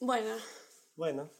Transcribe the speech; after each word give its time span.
Bueno, 0.00 0.34
Bueno, 0.96 1.30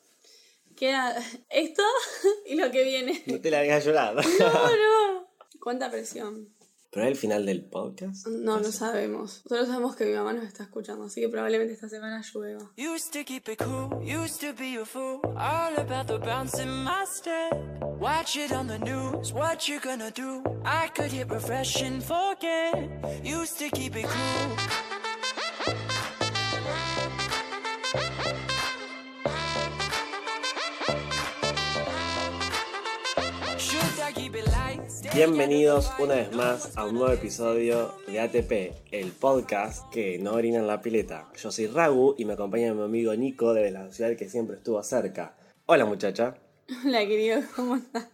queda 0.76 1.14
esto 1.50 1.82
y 2.46 2.54
lo 2.56 2.70
que 2.70 2.84
viene. 2.84 3.22
no 3.26 3.40
te 3.40 3.50
la 3.50 3.60
hagas 3.60 3.84
llorar. 3.84 4.14
No, 4.38 4.48
no. 4.50 5.26
¿Cuánta 5.60 5.90
presión? 5.90 6.54
¿Pero 6.90 7.04
es 7.06 7.10
el 7.12 7.16
final 7.18 7.44
del 7.44 7.68
podcast? 7.68 8.26
No 8.28 8.58
lo 8.58 8.72
sabemos. 8.72 9.42
Solo 9.46 9.66
sabemos 9.66 9.96
que 9.96 10.06
mi 10.06 10.14
mamá 10.14 10.32
nos 10.32 10.44
está 10.44 10.62
escuchando, 10.62 11.04
así 11.04 11.20
que 11.20 11.28
probablemente 11.28 11.74
esta 11.74 11.88
semana 11.88 12.22
llueva. 12.32 12.70
Used 12.78 13.12
to 13.12 13.24
keep 13.24 13.48
it 13.48 13.58
cool, 13.62 14.00
used 14.02 14.40
to 14.40 14.54
be 14.54 14.76
a 14.80 14.84
fool, 14.86 15.20
all 15.36 15.76
about 15.78 16.06
the 16.06 16.18
bounce 16.18 16.58
in 16.62 16.68
my 16.84 17.04
step. 17.06 17.52
Watch 17.98 18.36
it 18.36 18.52
on 18.52 18.68
the 18.68 18.78
news, 18.78 19.32
what 19.32 19.66
you 19.68 19.78
gonna 19.80 20.10
do? 20.10 20.42
I 20.64 20.88
could 20.94 21.10
hit 21.12 21.28
refresh 21.28 21.82
and 21.82 22.02
forget. 22.02 22.74
Used 23.22 23.58
to 23.58 23.68
keep 23.70 23.94
it 23.96 24.06
cool. 24.06 24.56
Bienvenidos 35.16 35.92
una 35.98 36.16
vez 36.16 36.30
más 36.32 36.76
a 36.76 36.84
un 36.84 36.96
nuevo 36.96 37.10
episodio 37.10 37.94
de 38.06 38.20
ATP, 38.20 38.92
el 38.92 39.12
podcast 39.12 39.90
que 39.90 40.18
no 40.18 40.34
orina 40.34 40.58
en 40.58 40.66
la 40.66 40.82
pileta. 40.82 41.26
Yo 41.42 41.50
soy 41.50 41.68
Ragu 41.68 42.14
y 42.18 42.26
me 42.26 42.34
acompaña 42.34 42.74
mi 42.74 42.82
amigo 42.82 43.16
Nico 43.16 43.54
desde 43.54 43.70
la 43.70 43.90
ciudad 43.90 44.14
que 44.14 44.28
siempre 44.28 44.56
estuvo 44.56 44.82
cerca. 44.82 45.34
Hola 45.64 45.86
muchacha. 45.86 46.36
Hola, 46.84 46.98
querido, 47.06 47.40
¿cómo 47.56 47.76
estás? 47.76 48.10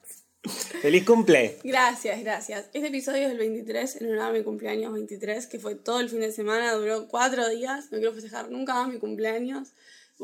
¡Feliz 0.80 1.04
cumple! 1.04 1.58
Gracias, 1.64 2.20
gracias. 2.20 2.70
Este 2.72 2.86
episodio 2.86 3.26
es 3.26 3.32
el 3.32 3.38
23, 3.38 4.00
en 4.00 4.12
honor 4.12 4.22
a 4.22 4.32
mi 4.32 4.44
cumpleaños 4.44 4.92
23, 4.92 5.48
que 5.48 5.58
fue 5.58 5.74
todo 5.74 5.98
el 5.98 6.08
fin 6.08 6.20
de 6.20 6.30
semana, 6.30 6.72
duró 6.74 7.08
cuatro 7.08 7.48
días. 7.48 7.90
No 7.90 7.98
quiero 7.98 8.12
festejar 8.12 8.48
nunca 8.48 8.74
más 8.74 8.88
mi 8.88 9.00
cumpleaños. 9.00 9.72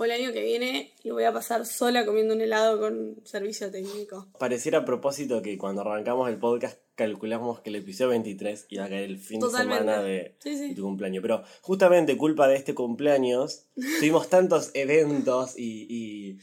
O 0.00 0.04
el 0.04 0.12
año 0.12 0.32
que 0.32 0.42
viene 0.44 0.92
lo 1.02 1.14
voy 1.14 1.24
a 1.24 1.32
pasar 1.32 1.66
sola 1.66 2.06
comiendo 2.06 2.32
un 2.32 2.40
helado 2.40 2.78
con 2.78 3.16
servicio 3.24 3.68
técnico. 3.70 4.28
Pareciera 4.38 4.78
a 4.78 4.84
propósito 4.84 5.42
que 5.42 5.58
cuando 5.58 5.80
arrancamos 5.80 6.28
el 6.28 6.36
podcast 6.38 6.78
calculamos 6.94 7.60
que 7.60 7.70
el 7.70 7.76
episodio 7.76 8.10
23 8.10 8.66
iba 8.70 8.84
a 8.84 8.88
caer 8.88 9.02
el 9.04 9.18
fin 9.18 9.40
Totalmente. 9.40 9.74
de 9.74 9.80
semana 9.90 10.02
de, 10.04 10.34
Sí, 10.38 10.56
sí. 10.56 10.68
de 10.68 10.74
tu 10.76 10.82
cumpleaños. 10.82 11.20
Pero 11.22 11.42
justamente 11.62 12.16
culpa 12.16 12.46
de 12.46 12.54
este 12.54 12.74
cumpleaños 12.74 13.64
tuvimos 13.98 14.28
tantos 14.28 14.70
eventos 14.74 15.58
y, 15.58 15.86
y, 15.88 16.38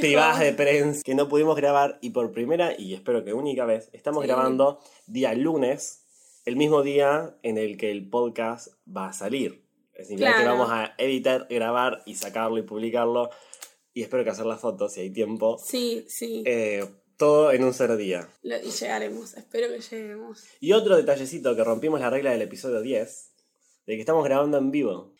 privadas 0.00 0.40
de 0.40 0.52
prensa 0.52 1.02
que 1.04 1.14
no 1.14 1.28
pudimos 1.28 1.54
grabar 1.56 1.98
y 2.00 2.10
por 2.10 2.32
primera 2.32 2.74
y 2.76 2.94
espero 2.94 3.24
que 3.24 3.32
única 3.34 3.66
vez 3.66 3.88
estamos 3.92 4.22
Sí. 4.22 4.26
grabando 4.28 4.80
día 5.06 5.32
lunes, 5.34 6.06
el 6.44 6.56
mismo 6.56 6.82
día 6.82 7.36
en 7.44 7.56
el 7.56 7.76
que 7.76 7.92
el 7.92 8.08
podcast 8.10 8.68
va 8.88 9.10
a 9.10 9.12
salir. 9.12 9.62
Es 10.00 10.08
decir, 10.08 10.18
que 10.18 10.24
Claro. 10.32 10.50
vamos 10.52 10.70
a 10.70 10.94
editar, 10.98 11.46
grabar 11.50 12.02
y 12.06 12.14
sacarlo 12.14 12.58
y 12.58 12.62
publicarlo. 12.62 13.30
Y 13.92 14.02
espero 14.02 14.24
que 14.24 14.30
hacer 14.30 14.46
las 14.46 14.60
fotos 14.60 14.92
si 14.94 15.00
hay 15.00 15.12
tiempo. 15.12 15.58
Sí, 15.58 16.04
sí. 16.08 16.42
Eh, 16.46 16.84
todo 17.16 17.52
en 17.52 17.64
un 17.64 17.74
solo 17.74 17.96
día. 17.96 18.28
Lo- 18.42 18.56
y 18.60 18.70
llegaremos, 18.70 19.34
espero 19.34 19.68
que 19.68 19.80
lleguemos. 19.80 20.44
Y 20.60 20.72
otro 20.72 20.96
detallecito 20.96 21.54
que 21.56 21.64
rompimos 21.64 22.00
la 22.00 22.08
regla 22.10 22.30
del 22.30 22.42
episodio 22.42 22.80
10, 22.80 23.32
de 23.86 23.94
que 23.94 24.00
estamos 24.00 24.24
grabando 24.24 24.58
en 24.58 24.70
vivo. 24.70 25.12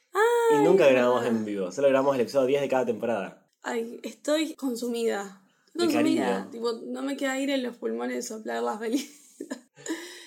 y 0.53 0.65
nunca 0.65 0.87
grabamos 0.89 1.25
en 1.27 1.45
vivo, 1.45 1.71
solo 1.71 1.89
grabamos 1.89 2.17
el 2.17 2.23
episodio 2.23 2.47
10 2.47 2.61
de 2.63 2.69
cada 2.69 2.85
temporada. 2.85 3.47
Ay, 3.63 4.01
estoy 4.03 4.55
consumida. 4.55 5.43
Consumida. 5.79 6.49
Tipo, 6.51 6.73
no 6.87 7.03
me 7.03 7.17
queda 7.17 7.33
aire 7.35 7.55
en 7.55 7.63
los 7.63 7.77
pulmones 7.77 8.17
de 8.17 8.23
soplar 8.23 8.61
las 8.63 8.81
velitas. 8.81 9.30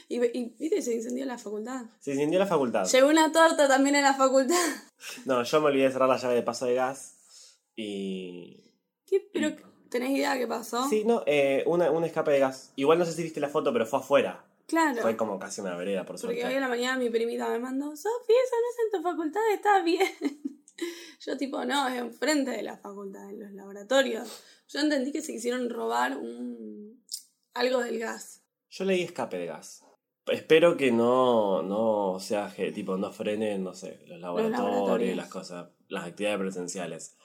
Y, 0.10 0.16
y 0.38 0.56
viste, 0.60 0.82
se 0.82 0.94
incendió 0.96 1.26
la 1.26 1.38
facultad. 1.38 1.86
Se 2.00 2.12
incendió 2.12 2.40
la 2.40 2.46
facultad. 2.48 2.86
Llevé 2.86 3.08
una 3.10 3.32
torta 3.32 3.68
también 3.68 3.96
en 3.96 4.04
la 4.04 4.14
facultad. 4.14 4.56
No, 5.26 5.44
yo 5.44 5.60
me 5.60 5.68
olvidé 5.68 5.86
de 5.86 5.92
cerrar 5.92 6.08
la 6.08 6.16
llave 6.18 6.36
de 6.36 6.44
paso 6.44 6.66
de 6.66 6.76
gas 6.76 7.16
y... 7.76 8.72
¿Qué? 9.06 9.20
¿Pero 9.34 9.54
tenés 9.90 10.12
idea 10.12 10.38
qué 10.38 10.48
pasó? 10.48 10.88
Sí, 10.88 11.04
no, 11.06 11.24
eh, 11.26 11.64
una- 11.68 11.92
un 11.92 12.04
escape 12.06 12.32
de 12.32 12.40
gas. 12.40 12.72
Igual 12.78 13.00
no 13.00 13.06
sé 13.06 13.12
si 13.12 13.22
viste 13.24 13.40
la 13.42 13.50
foto, 13.50 13.74
pero 13.74 13.86
fue 13.86 14.00
afuera. 14.00 14.46
Claro. 14.66 15.02
Fue 15.02 15.18
como 15.18 15.38
casi 15.40 15.60
una 15.60 15.76
vereda, 15.76 16.06
por 16.06 16.16
Porque 16.20 16.40
suerte. 16.40 16.46
hoy 16.48 16.54
a 16.56 16.60
la 16.62 16.70
mañana 16.70 16.98
mi 16.98 17.10
primita 17.10 17.50
me 17.50 17.60
mandó, 17.60 17.96
Sofía, 17.98 18.36
eso 18.46 18.56
no 18.56 18.70
es 18.70 18.78
en 18.86 18.92
tu 18.98 19.04
facultad, 19.10 19.42
está 19.54 19.82
bien. 19.84 20.08
Yo 21.20 21.38
tipo, 21.38 21.64
no, 21.66 21.88
es 21.90 21.96
enfrente 22.00 22.52
de 22.52 22.64
la 22.64 22.78
facultad, 22.78 23.30
en 23.30 23.42
los 23.42 23.52
laboratorios. 23.52 24.42
Yo 24.70 24.80
entendí 24.80 25.12
que 25.12 25.22
se 25.22 25.34
quisieron 25.34 25.70
robar 25.70 26.18
un 26.18 27.04
algo 27.54 27.80
del 27.82 28.00
gas. 28.00 28.42
Yo 28.70 28.86
leí 28.86 29.04
escape 29.04 29.38
de 29.38 29.46
gas. 29.48 29.83
Espero 30.28 30.78
que 30.78 30.92
no, 30.92 31.62
no 31.64 32.20
sea 32.20 32.52
que 32.56 32.72
tipo 32.72 32.98
no 32.98 33.12
frenen, 33.12 33.64
no 33.64 33.74
sé, 33.74 34.00
los 34.08 34.20
laboratorios, 34.20 34.60
laboratorios. 34.74 35.18
las 35.18 35.30
cosas, 35.30 35.68
las 35.90 36.06
actividades 36.08 36.40
presenciales. 36.40 37.18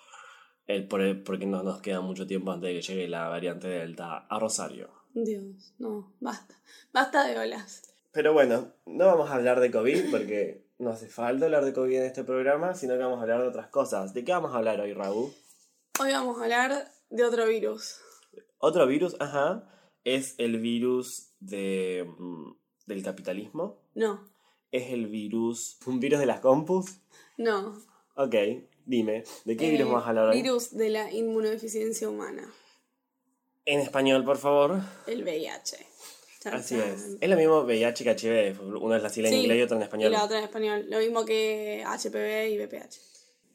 El, 0.67 0.87
por 0.89 1.01
el- 1.01 1.23
porque 1.23 1.47
no 1.47 1.63
nos 1.63 1.81
queda 1.81 2.01
mucho 2.01 2.27
tiempo 2.27 2.51
antes 2.51 2.69
de 2.69 2.75
que 2.75 2.83
llegue 2.83 3.09
la 3.09 3.29
variante 3.29 3.69
Delta 3.69 4.27
a 4.29 4.39
Rosario. 4.39 4.91
Dios, 5.15 5.75
no, 5.79 6.13
basta. 6.21 6.55
Basta 6.93 7.25
de 7.27 7.39
olas. 7.39 7.83
Pero 8.13 8.33
bueno, 8.33 8.73
no 8.87 9.07
vamos 9.07 9.31
a 9.31 9.35
hablar 9.37 9.61
de 9.61 9.71
COVID 9.71 10.11
porque 10.11 10.67
no 10.79 10.91
hace 10.91 11.07
falta 11.09 11.45
hablar 11.47 11.65
de 11.65 11.73
COVID 11.73 11.97
en 11.97 12.05
este 12.05 12.25
programa, 12.25 12.75
sino 12.75 12.95
que 12.95 13.01
vamos 13.03 13.19
a 13.19 13.23
hablar 13.23 13.43
de 13.43 13.49
otras 13.49 13.69
cosas. 13.69 14.13
¿De 14.13 14.25
qué 14.25 14.33
vamos 14.33 14.53
a 14.55 14.59
hablar 14.59 14.81
hoy, 14.81 14.93
Raúl? 14.93 15.33
Hoy 16.01 16.13
vamos 16.13 16.39
a 16.39 16.43
hablar 16.43 16.91
de 17.11 17.25
otro 17.25 17.47
virus. 17.47 17.97
Otro 18.59 18.87
virus, 18.87 19.17
ajá, 19.21 19.69
es 20.05 20.35
el 20.39 20.59
virus 20.59 21.33
de, 21.41 22.07
mm, 22.19 22.51
del 22.89 23.03
capitalismo. 23.03 23.79
No, 23.95 24.27
Es 24.73 24.91
el 24.93 25.07
virus, 25.07 25.79
un 25.87 26.01
virus 26.01 26.19
de 26.21 26.27
las 26.27 26.41
compus. 26.41 26.99
no. 27.37 27.81
Ok, 28.17 28.35
dime, 28.85 29.23
¿de 29.45 29.57
qué 29.57 29.69
Eh, 29.69 29.71
virus 29.71 29.87
vamos 29.89 30.05
a 30.05 30.09
hablar 30.09 30.29
hoy? 30.31 30.43
Virus 30.43 30.77
de 30.77 30.91
la 30.91 31.13
inmunodeficiencia 31.13 32.09
humana. 32.09 32.53
En 33.65 33.79
español, 33.81 34.25
por 34.25 34.39
favor. 34.39 34.81
El 35.07 35.23
VIH. 35.23 35.77
Así 36.47 36.75
es. 36.77 37.17
Es 37.21 37.29
lo 37.31 37.37
mismo 37.37 37.61
VIH 37.63 38.03
que 38.05 38.11
HIV. 38.11 38.61
Una 38.83 38.97
es 38.97 39.03
la 39.05 39.09
sigla 39.09 39.29
en 39.29 39.35
Sí, 39.35 39.41
inglés 39.43 39.59
y 39.59 39.63
otra 39.63 39.77
en 39.77 39.83
Y 39.83 39.85
español. 39.85 40.13
la 40.13 40.25
otra 40.25 40.39
en 40.39 40.45
español. 40.45 40.87
Lo 40.89 40.99
mismo 40.99 41.25
que 41.25 41.85
HPV 41.87 42.49
y 42.51 42.59
VPH. 42.59 42.99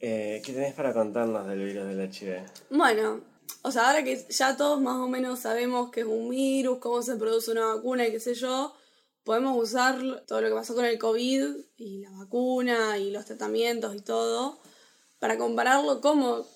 Eh, 0.00 0.42
¿Qué 0.44 0.52
tenés 0.52 0.72
para 0.74 0.92
contarnos 0.94 1.46
del 1.46 1.62
virus 1.64 1.86
del 1.86 2.00
HIV? 2.10 2.42
Bueno, 2.70 3.20
o 3.62 3.70
sea, 3.70 3.88
ahora 3.88 4.02
que 4.04 4.16
ya 4.30 4.56
todos 4.56 4.80
más 4.80 4.96
o 4.96 5.08
menos 5.08 5.40
sabemos 5.40 5.90
que 5.90 6.00
es 6.00 6.06
un 6.06 6.30
virus, 6.30 6.78
cómo 6.78 7.02
se 7.02 7.16
produce 7.16 7.50
una 7.50 7.74
vacuna 7.74 8.06
y 8.06 8.12
qué 8.12 8.20
sé 8.20 8.34
yo, 8.34 8.74
podemos 9.24 9.56
usar 9.60 10.22
todo 10.26 10.40
lo 10.40 10.48
que 10.48 10.54
pasó 10.54 10.74
con 10.74 10.84
el 10.84 10.98
COVID 10.98 11.44
y 11.78 11.98
la 11.98 12.10
vacuna 12.10 12.98
y 12.98 13.10
los 13.10 13.24
tratamientos 13.24 13.94
y 13.96 14.00
todo 14.00 14.58
para 15.18 15.38
compararlo 15.38 16.00
como 16.00 16.46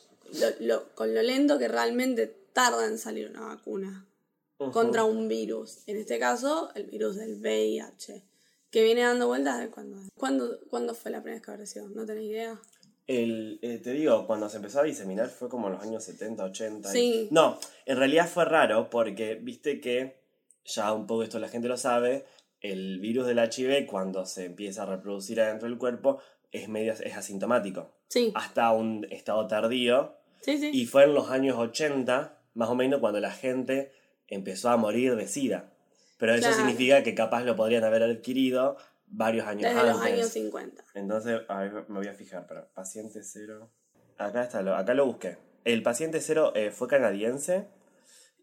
lo- 0.40 0.50
lo- 0.60 0.94
con 0.94 1.14
lo 1.14 1.22
lento 1.22 1.58
que 1.58 1.68
realmente 1.68 2.26
tarda 2.52 2.86
en 2.86 2.98
salir 2.98 3.28
una 3.30 3.40
vacuna 3.46 4.04
contra 4.72 5.04
un 5.04 5.28
virus. 5.28 5.78
En 5.86 5.96
este 5.96 6.18
caso, 6.18 6.70
el 6.74 6.84
virus 6.84 7.16
del 7.16 7.36
VIH, 7.40 8.24
que 8.70 8.82
viene 8.82 9.02
dando 9.02 9.26
vueltas 9.28 9.58
de 9.60 9.70
cuando... 9.70 9.98
¿Cuándo, 10.16 10.58
¿Cuándo 10.68 10.94
fue 10.94 11.10
la 11.10 11.22
primera 11.22 11.36
vez 11.36 11.44
que 11.44 11.50
apareció? 11.52 11.88
¿No 11.88 12.04
tenés 12.04 12.24
idea? 12.24 12.60
El, 13.06 13.58
eh, 13.62 13.78
te 13.78 13.92
digo, 13.92 14.26
cuando 14.26 14.48
se 14.50 14.56
empezó 14.56 14.80
a 14.80 14.82
diseminar 14.82 15.30
fue 15.30 15.48
como 15.48 15.68
en 15.68 15.74
los 15.74 15.82
años 15.82 16.04
70, 16.04 16.44
80. 16.44 16.90
y- 16.90 16.92
Sí. 16.92 17.28
No, 17.30 17.58
en 17.86 17.96
realidad 17.96 18.28
fue 18.28 18.44
raro 18.44 18.90
porque 18.90 19.36
viste 19.36 19.80
que, 19.80 20.20
ya 20.66 20.92
un 20.92 21.06
poco 21.06 21.22
esto 21.22 21.38
la 21.38 21.48
gente 21.48 21.68
lo 21.68 21.78
sabe, 21.78 22.26
el 22.60 22.98
virus 23.00 23.26
del 23.26 23.38
HIV 23.38 23.86
cuando 23.86 24.26
se 24.26 24.44
empieza 24.46 24.82
a 24.82 24.86
reproducir 24.86 25.40
adentro 25.40 25.68
del 25.68 25.78
cuerpo 25.78 26.20
es, 26.50 26.68
medio, 26.68 26.92
es 26.92 27.16
asintomático. 27.16 27.92
Sí, 28.08 28.32
Hasta 28.34 28.72
un 28.72 29.06
estado 29.10 29.46
tardío. 29.46 30.16
sí, 30.40 30.58
sí. 30.58 30.70
Y 30.72 30.86
fue 30.86 31.04
en 31.04 31.14
los 31.14 31.30
años 31.30 31.56
80, 31.58 32.38
más 32.54 32.68
o 32.68 32.74
menos, 32.74 33.00
cuando 33.00 33.20
la 33.20 33.30
gente 33.32 33.92
empezó 34.26 34.70
a 34.70 34.76
morir 34.76 35.14
de 35.16 35.26
SIDA. 35.28 35.70
Pero 36.18 36.32
eso 36.34 36.48
Claro. 36.48 36.56
significa 36.56 37.02
que 37.02 37.14
capaz 37.14 37.44
lo 37.44 37.54
podrían 37.54 37.84
haber 37.84 38.02
adquirido 38.02 38.76
varios 39.06 39.46
años 39.46 39.62
Desde 39.62 39.78
antes. 39.80 39.94
los 39.94 40.02
años 40.04 40.28
50. 40.28 40.84
Entonces, 40.94 41.40
a 41.48 41.60
ver, 41.60 41.72
me 41.88 41.98
voy 41.98 42.08
a 42.08 42.12
fijar, 42.14 42.46
pero 42.48 42.66
paciente 42.74 43.20
cero. 43.22 43.70
Acá 44.18 44.42
está, 44.42 44.62
lo, 44.62 44.74
acá 44.74 44.94
lo 44.94 45.06
busqué. 45.06 45.38
El 45.64 45.82
paciente 45.82 46.20
cero 46.20 46.52
eh, 46.56 46.70
fue 46.72 46.88
canadiense 46.88 47.68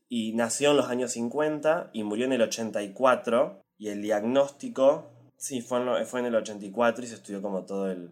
y 0.07 0.33
nació 0.33 0.71
en 0.71 0.77
los 0.77 0.87
años 0.89 1.11
50 1.11 1.89
y 1.91 2.03
murió 2.03 2.25
en 2.25 2.33
el 2.33 2.41
84. 2.43 3.64
Y 3.77 3.89
el 3.89 4.01
diagnóstico, 4.01 5.09
sí, 5.37 5.61
fue 5.61 5.79
en, 5.79 5.85
lo- 5.85 6.05
fue 6.05 6.19
en 6.21 6.27
el 6.27 6.35
84 6.35 7.03
y 7.03 7.07
se 7.07 7.15
estudió 7.15 7.41
como 7.41 7.65
todo 7.65 7.89
el... 7.91 8.11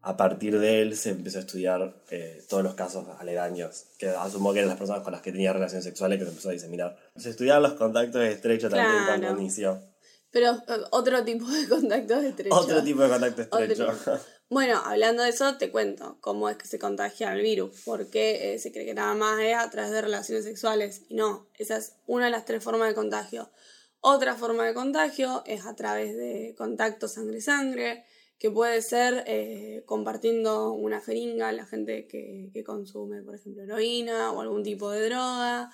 A 0.00 0.16
partir 0.16 0.58
de 0.60 0.80
él 0.80 0.96
se 0.96 1.10
empezó 1.10 1.38
a 1.38 1.40
estudiar 1.40 2.00
eh, 2.10 2.42
todos 2.48 2.62
los 2.62 2.74
casos 2.74 3.04
aledaños, 3.18 3.86
que 3.98 4.08
asumo 4.08 4.52
que 4.52 4.60
eran 4.60 4.68
las 4.68 4.78
personas 4.78 5.02
con 5.02 5.12
las 5.12 5.22
que 5.22 5.32
tenía 5.32 5.52
relaciones 5.52 5.84
sexuales 5.84 6.18
que 6.18 6.24
se 6.24 6.30
empezó 6.30 6.50
a 6.50 6.52
diseminar. 6.52 6.96
Se 7.16 7.30
estudiaron 7.30 7.64
los 7.64 7.72
contactos 7.74 8.22
estrechos 8.22 8.70
también 8.70 9.04
Claro. 9.04 9.20
cuando 9.22 9.40
inició. 9.40 9.82
Pero 10.30 10.52
eh, 10.52 10.80
otro 10.92 11.24
tipo 11.24 11.46
de 11.48 11.68
contactos 11.68 12.22
estrechos. 12.22 12.58
Otro 12.58 12.82
tipo 12.84 13.02
de 13.02 13.08
contacto 13.08 13.42
estrecho. 13.42 13.88
Bueno, 14.50 14.80
hablando 14.82 15.24
de 15.24 15.28
eso, 15.28 15.58
te 15.58 15.70
cuento 15.70 16.16
cómo 16.22 16.48
es 16.48 16.56
que 16.56 16.66
se 16.66 16.78
contagia 16.78 17.34
el 17.34 17.42
virus. 17.42 17.82
Porque 17.84 18.54
eh, 18.54 18.58
se 18.58 18.72
cree 18.72 18.86
que 18.86 18.94
nada 18.94 19.12
más 19.14 19.38
es 19.40 19.54
a 19.54 19.68
través 19.68 19.90
de 19.90 20.00
relaciones 20.00 20.44
sexuales. 20.46 21.02
Y 21.10 21.16
no, 21.16 21.48
esa 21.58 21.76
es 21.76 21.96
una 22.06 22.26
de 22.26 22.30
las 22.30 22.46
tres 22.46 22.64
formas 22.64 22.88
de 22.88 22.94
contagio. 22.94 23.50
Otra 24.00 24.34
forma 24.34 24.64
de 24.64 24.74
contagio 24.74 25.42
es 25.46 25.66
a 25.66 25.74
través 25.74 26.16
de 26.16 26.54
contacto 26.56 27.08
sangre-sangre, 27.08 28.04
que 28.38 28.50
puede 28.50 28.80
ser 28.82 29.24
eh, 29.26 29.82
compartiendo 29.86 30.72
una 30.72 31.00
jeringa, 31.00 31.50
la 31.50 31.66
gente 31.66 32.06
que, 32.06 32.50
que 32.52 32.62
consume, 32.62 33.22
por 33.22 33.34
ejemplo, 33.34 33.64
heroína 33.64 34.30
o 34.30 34.40
algún 34.40 34.62
tipo 34.62 34.90
de 34.90 35.08
droga. 35.08 35.72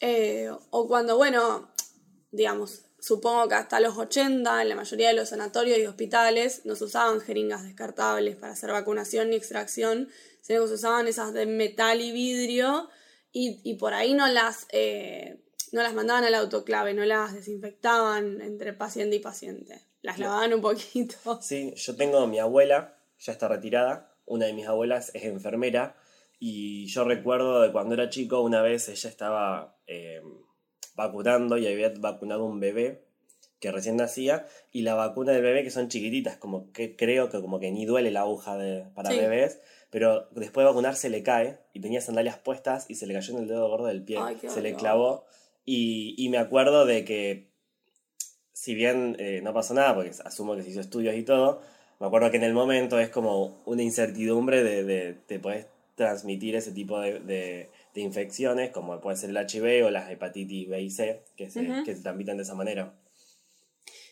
Eh, 0.00 0.50
o 0.70 0.88
cuando, 0.88 1.16
bueno, 1.16 1.70
digamos, 2.32 2.86
supongo 2.98 3.48
que 3.48 3.54
hasta 3.54 3.78
los 3.78 3.96
80 3.96 4.62
en 4.62 4.68
la 4.68 4.74
mayoría 4.74 5.08
de 5.08 5.14
los 5.14 5.28
sanatorios 5.28 5.78
y 5.78 5.86
hospitales 5.86 6.62
no 6.64 6.74
se 6.74 6.84
usaban 6.84 7.20
jeringas 7.20 7.62
descartables 7.62 8.34
para 8.36 8.54
hacer 8.54 8.72
vacunación 8.72 9.30
ni 9.30 9.36
extracción, 9.36 10.08
sino 10.40 10.62
que 10.62 10.68
se 10.68 10.74
usaban 10.74 11.06
esas 11.06 11.32
de 11.32 11.46
metal 11.46 12.00
y 12.00 12.10
vidrio 12.10 12.88
y, 13.30 13.60
y 13.62 13.74
por 13.74 13.94
ahí 13.94 14.14
no 14.14 14.26
las, 14.26 14.66
eh, 14.72 15.43
no 15.74 15.82
las 15.82 15.92
mandaban 15.92 16.22
al 16.22 16.34
autoclave, 16.36 16.94
no 16.94 17.04
las 17.04 17.34
desinfectaban 17.34 18.40
entre 18.40 18.72
paciente 18.74 19.16
y 19.16 19.18
paciente. 19.18 19.80
Las 20.02 20.20
lavaban 20.20 20.54
un 20.54 20.60
poquito. 20.60 21.16
Sí, 21.42 21.74
yo 21.74 21.96
tengo 21.96 22.24
mi 22.28 22.38
abuela, 22.38 22.96
ya 23.18 23.32
está 23.32 23.48
retirada, 23.48 24.14
una 24.24 24.46
de 24.46 24.52
mis 24.52 24.68
abuelas 24.68 25.10
es 25.14 25.24
enfermera 25.24 25.96
y 26.38 26.86
yo 26.86 27.02
recuerdo 27.02 27.60
de 27.60 27.72
cuando 27.72 27.94
era 27.94 28.08
chico, 28.08 28.40
una 28.40 28.62
vez 28.62 28.88
ella 28.88 29.10
estaba 29.10 29.76
eh, 29.88 30.22
vacunando 30.94 31.58
y 31.58 31.66
había 31.66 31.92
vacunado 31.98 32.44
un 32.44 32.60
bebé 32.60 33.04
que 33.58 33.72
recién 33.72 33.96
nacía 33.96 34.46
y 34.70 34.82
la 34.82 34.94
vacuna 34.94 35.32
del 35.32 35.42
bebé 35.42 35.64
que 35.64 35.70
son 35.72 35.88
chiquititas, 35.88 36.36
como 36.36 36.70
que 36.72 36.94
creo 36.94 37.30
que 37.30 37.40
como 37.40 37.58
que 37.58 37.72
ni 37.72 37.84
duele 37.84 38.12
la 38.12 38.20
aguja 38.20 38.56
de, 38.56 38.84
para 38.94 39.10
Sí. 39.10 39.18
bebés, 39.18 39.60
pero 39.90 40.28
después 40.30 40.64
de 40.64 40.68
vacunar 40.68 40.94
se 40.94 41.08
le 41.08 41.24
cae 41.24 41.58
y 41.72 41.80
tenía 41.80 42.00
sandalias 42.00 42.38
puestas 42.38 42.88
y 42.88 42.94
se 42.94 43.06
le 43.08 43.14
cayó 43.14 43.32
en 43.34 43.42
el 43.42 43.48
dedo 43.48 43.68
gordo 43.68 43.86
del 43.86 44.04
pie, 44.04 44.18
Ay, 44.20 44.38
se 44.46 44.60
le 44.60 44.74
clavó 44.74 45.24
y, 45.64 46.14
y 46.18 46.28
me 46.28 46.38
acuerdo 46.38 46.84
de 46.86 47.04
que 47.04 47.48
si 48.52 48.74
bien 48.74 49.16
eh, 49.18 49.40
no 49.42 49.52
pasó 49.52 49.74
nada, 49.74 49.94
porque 49.94 50.12
asumo 50.24 50.54
que 50.56 50.62
se 50.62 50.70
hizo 50.70 50.80
estudios 50.80 51.14
y 51.16 51.22
todo, 51.22 51.60
me 52.00 52.06
acuerdo 52.06 52.30
que 52.30 52.36
en 52.38 52.44
el 52.44 52.54
momento 52.54 52.98
es 52.98 53.08
como 53.10 53.62
una 53.66 53.82
incertidumbre 53.82 54.62
de, 54.62 54.84
de, 54.84 55.16
de 55.28 55.38
poder 55.40 55.68
transmitir 55.96 56.56
ese 56.56 56.72
tipo 56.72 57.00
de, 57.00 57.20
de- 57.20 57.70
de 57.94 58.00
infecciones, 58.00 58.70
como 58.70 59.00
puede 59.00 59.16
ser 59.16 59.30
el 59.30 59.36
HIV 59.36 59.84
o 59.86 59.90
las 59.90 60.10
hepatitis 60.10 60.68
B 60.68 60.80
y 60.82 60.90
C, 60.90 61.22
que 61.36 61.48
se, 61.48 61.60
que 61.84 61.94
se 61.94 62.02
transmiten 62.02 62.36
de 62.36 62.42
esa 62.42 62.54
manera. 62.56 62.92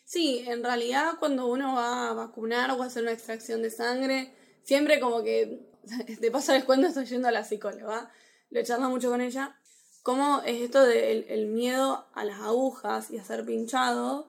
Sí, 0.04 0.44
en 0.46 0.62
realidad 0.62 1.14
cuando 1.18 1.46
uno 1.46 1.74
va 1.74 2.10
a 2.10 2.12
vacunar 2.12 2.70
o 2.70 2.82
a 2.82 2.86
hacer 2.86 3.02
una 3.02 3.12
extracción 3.12 3.62
de 3.62 3.70
sangre, 3.70 4.32
siempre 4.62 5.00
como 5.00 5.22
que, 5.22 5.60
de 6.20 6.30
paso 6.30 6.52
les 6.52 6.64
cuento, 6.64 6.86
estoy 6.86 7.06
yendo 7.06 7.28
a 7.28 7.32
la 7.32 7.44
psicóloga, 7.44 8.10
lo 8.50 8.62
charlo 8.62 8.90
mucho 8.90 9.10
con 9.10 9.20
ella, 9.20 9.56
cómo 10.02 10.42
es 10.44 10.60
esto 10.60 10.84
del 10.84 11.26
el 11.28 11.46
miedo 11.46 12.06
a 12.14 12.24
las 12.24 12.40
agujas 12.40 13.10
y 13.10 13.18
a 13.18 13.24
ser 13.24 13.44
pinchado, 13.44 14.28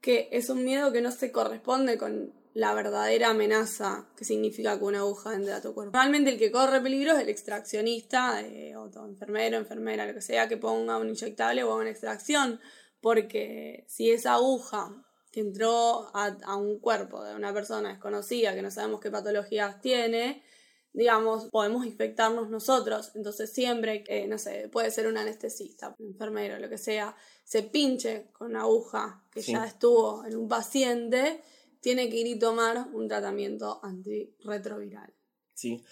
que 0.00 0.28
es 0.32 0.48
un 0.48 0.64
miedo 0.64 0.92
que 0.92 1.02
no 1.02 1.10
se 1.10 1.30
corresponde 1.30 1.98
con 1.98 2.32
la 2.52 2.74
verdadera 2.74 3.30
amenaza 3.30 4.08
que 4.16 4.24
significa 4.24 4.76
que 4.78 4.84
una 4.84 5.00
aguja 5.00 5.34
entre 5.34 5.52
a 5.52 5.62
tu 5.62 5.72
cuerpo. 5.72 5.92
Realmente 5.92 6.30
el 6.30 6.38
que 6.38 6.50
corre 6.50 6.80
peligro 6.80 7.12
es 7.12 7.20
el 7.20 7.28
extraccionista, 7.28 8.40
eh, 8.42 8.74
o 8.76 8.90
todo 8.90 9.06
enfermero, 9.06 9.56
enfermera, 9.56 10.06
lo 10.06 10.14
que 10.14 10.22
sea, 10.22 10.48
que 10.48 10.56
ponga 10.56 10.98
un 10.98 11.08
inyectable 11.08 11.62
o 11.62 11.76
una 11.76 11.90
extracción, 11.90 12.60
porque 13.00 13.84
si 13.88 14.10
esa 14.10 14.34
aguja 14.34 14.90
que 15.30 15.40
entró 15.40 16.10
a, 16.12 16.36
a 16.44 16.56
un 16.56 16.80
cuerpo 16.80 17.22
de 17.22 17.36
una 17.36 17.52
persona 17.52 17.90
desconocida 17.90 18.54
que 18.54 18.62
no 18.62 18.70
sabemos 18.70 19.00
qué 19.00 19.10
patologías 19.10 19.80
tiene, 19.80 20.42
digamos, 20.92 21.48
podemos 21.50 21.86
infectarnos 21.86 22.50
nosotros. 22.50 23.12
Entonces 23.14 23.50
siempre, 23.52 24.02
que, 24.02 24.26
no 24.26 24.38
sé, 24.38 24.68
puede 24.68 24.90
ser 24.90 25.06
un 25.06 25.16
anestesista, 25.16 25.94
un 25.98 26.08
enfermero, 26.08 26.58
lo 26.58 26.68
que 26.68 26.78
sea, 26.78 27.16
se 27.44 27.62
pinche 27.62 28.26
con 28.32 28.50
una 28.50 28.62
aguja 28.62 29.24
que 29.30 29.42
Sí. 29.42 29.52
ya 29.52 29.64
estuvo 29.64 30.24
en 30.24 30.36
un 30.36 30.48
paciente, 30.48 31.42
tiene 31.80 32.10
que 32.10 32.16
ir 32.16 32.26
y 32.26 32.38
tomar 32.38 32.88
un 32.92 33.08
tratamiento 33.08 33.80
antirretroviral. 33.82 35.12
¿sí? 35.54 35.84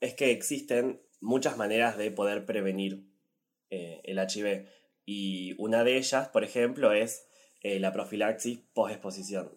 Es 0.00 0.14
que 0.14 0.30
existen 0.30 1.00
muchas 1.20 1.56
maneras 1.56 1.96
de 1.96 2.10
poder 2.10 2.46
prevenir 2.46 3.04
eh, 3.70 4.00
el 4.04 4.18
HIV 4.18 4.68
y 5.04 5.54
una 5.58 5.84
de 5.84 5.96
ellas, 5.96 6.28
por 6.28 6.44
ejemplo, 6.44 6.92
es 6.92 7.26
eh, 7.62 7.80
la 7.80 7.92
profilaxis 7.92 8.60
post-exposición. 8.74 9.50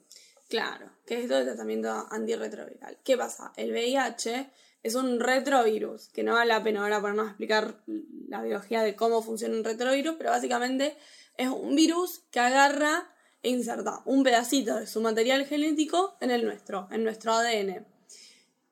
Claro, 0.47 0.91
que 1.05 1.15
es 1.15 1.21
esto 1.23 1.35
del 1.35 1.45
tratamiento 1.45 1.89
antirretroviral. 2.09 2.97
¿Qué 3.03 3.15
pasa? 3.17 3.53
El 3.55 3.71
VIH 3.71 4.49
es 4.83 4.95
un 4.95 5.19
retrovirus, 5.19 6.09
que 6.09 6.23
no 6.23 6.33
vale 6.33 6.49
la 6.49 6.63
pena 6.63 6.81
ahora 6.81 7.01
ponernos 7.01 7.27
a 7.27 7.29
explicar 7.29 7.83
la 8.27 8.41
biología 8.41 8.81
de 8.81 8.95
cómo 8.95 9.21
funciona 9.21 9.55
un 9.55 9.63
retrovirus, 9.63 10.15
pero 10.17 10.29
básicamente 10.29 10.97
es 11.37 11.49
un 11.49 11.75
virus 11.75 12.21
que 12.31 12.39
agarra 12.39 13.11
e 13.41 13.49
inserta 13.49 14.01
un 14.05 14.23
pedacito 14.23 14.75
de 14.75 14.87
su 14.87 15.01
material 15.01 15.45
genético 15.45 16.17
en 16.21 16.31
el 16.31 16.45
nuestro, 16.45 16.87
en 16.91 17.03
nuestro 17.03 17.33
ADN. 17.33 17.85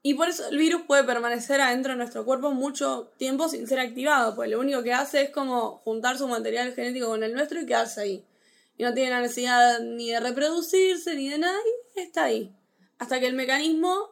Y 0.01 0.13
por 0.13 0.29
eso 0.29 0.47
el 0.47 0.57
virus 0.57 0.83
puede 0.83 1.03
permanecer 1.03 1.59
adentro 1.59 1.91
de 1.91 1.97
nuestro 1.97 2.23
cuerpo 2.23 2.51
mucho 2.51 3.11
tiempo 3.17 3.49
sin 3.49 3.67
ser 3.67 3.79
activado, 3.79 4.35
pues 4.35 4.49
lo 4.49 4.59
único 4.59 4.83
que 4.83 4.93
hace 4.93 5.23
es 5.23 5.29
como 5.31 5.79
juntar 5.79 6.17
su 6.17 6.27
material 6.27 6.73
genético 6.73 7.07
con 7.07 7.23
el 7.23 7.33
nuestro 7.33 7.59
y 7.59 7.65
quedarse 7.65 8.01
ahí. 8.01 8.25
Y 8.77 8.83
no 8.83 8.93
tiene 8.93 9.09
la 9.09 9.21
necesidad 9.21 9.79
ni 9.81 10.11
de 10.11 10.19
reproducirse 10.19 11.15
ni 11.15 11.29
de 11.29 11.39
nada, 11.39 11.57
y 11.95 11.99
está 11.99 12.25
ahí. 12.25 12.55
Hasta 12.99 13.19
que 13.19 13.27
el 13.27 13.33
mecanismo, 13.33 14.11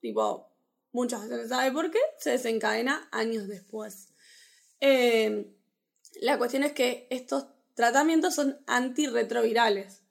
tipo, 0.00 0.51
muchas 0.92 1.22
veces 1.22 1.42
no 1.42 1.48
sabe 1.48 1.72
por 1.72 1.90
qué, 1.90 1.98
se 2.18 2.30
desencadena 2.30 3.08
años 3.10 3.48
después. 3.48 4.08
Eh, 4.80 5.52
la 6.20 6.38
cuestión 6.38 6.64
es 6.64 6.72
que 6.72 7.06
estos 7.10 7.46
tratamientos 7.74 8.34
son 8.34 8.58
antirretrovirales, 8.66 10.02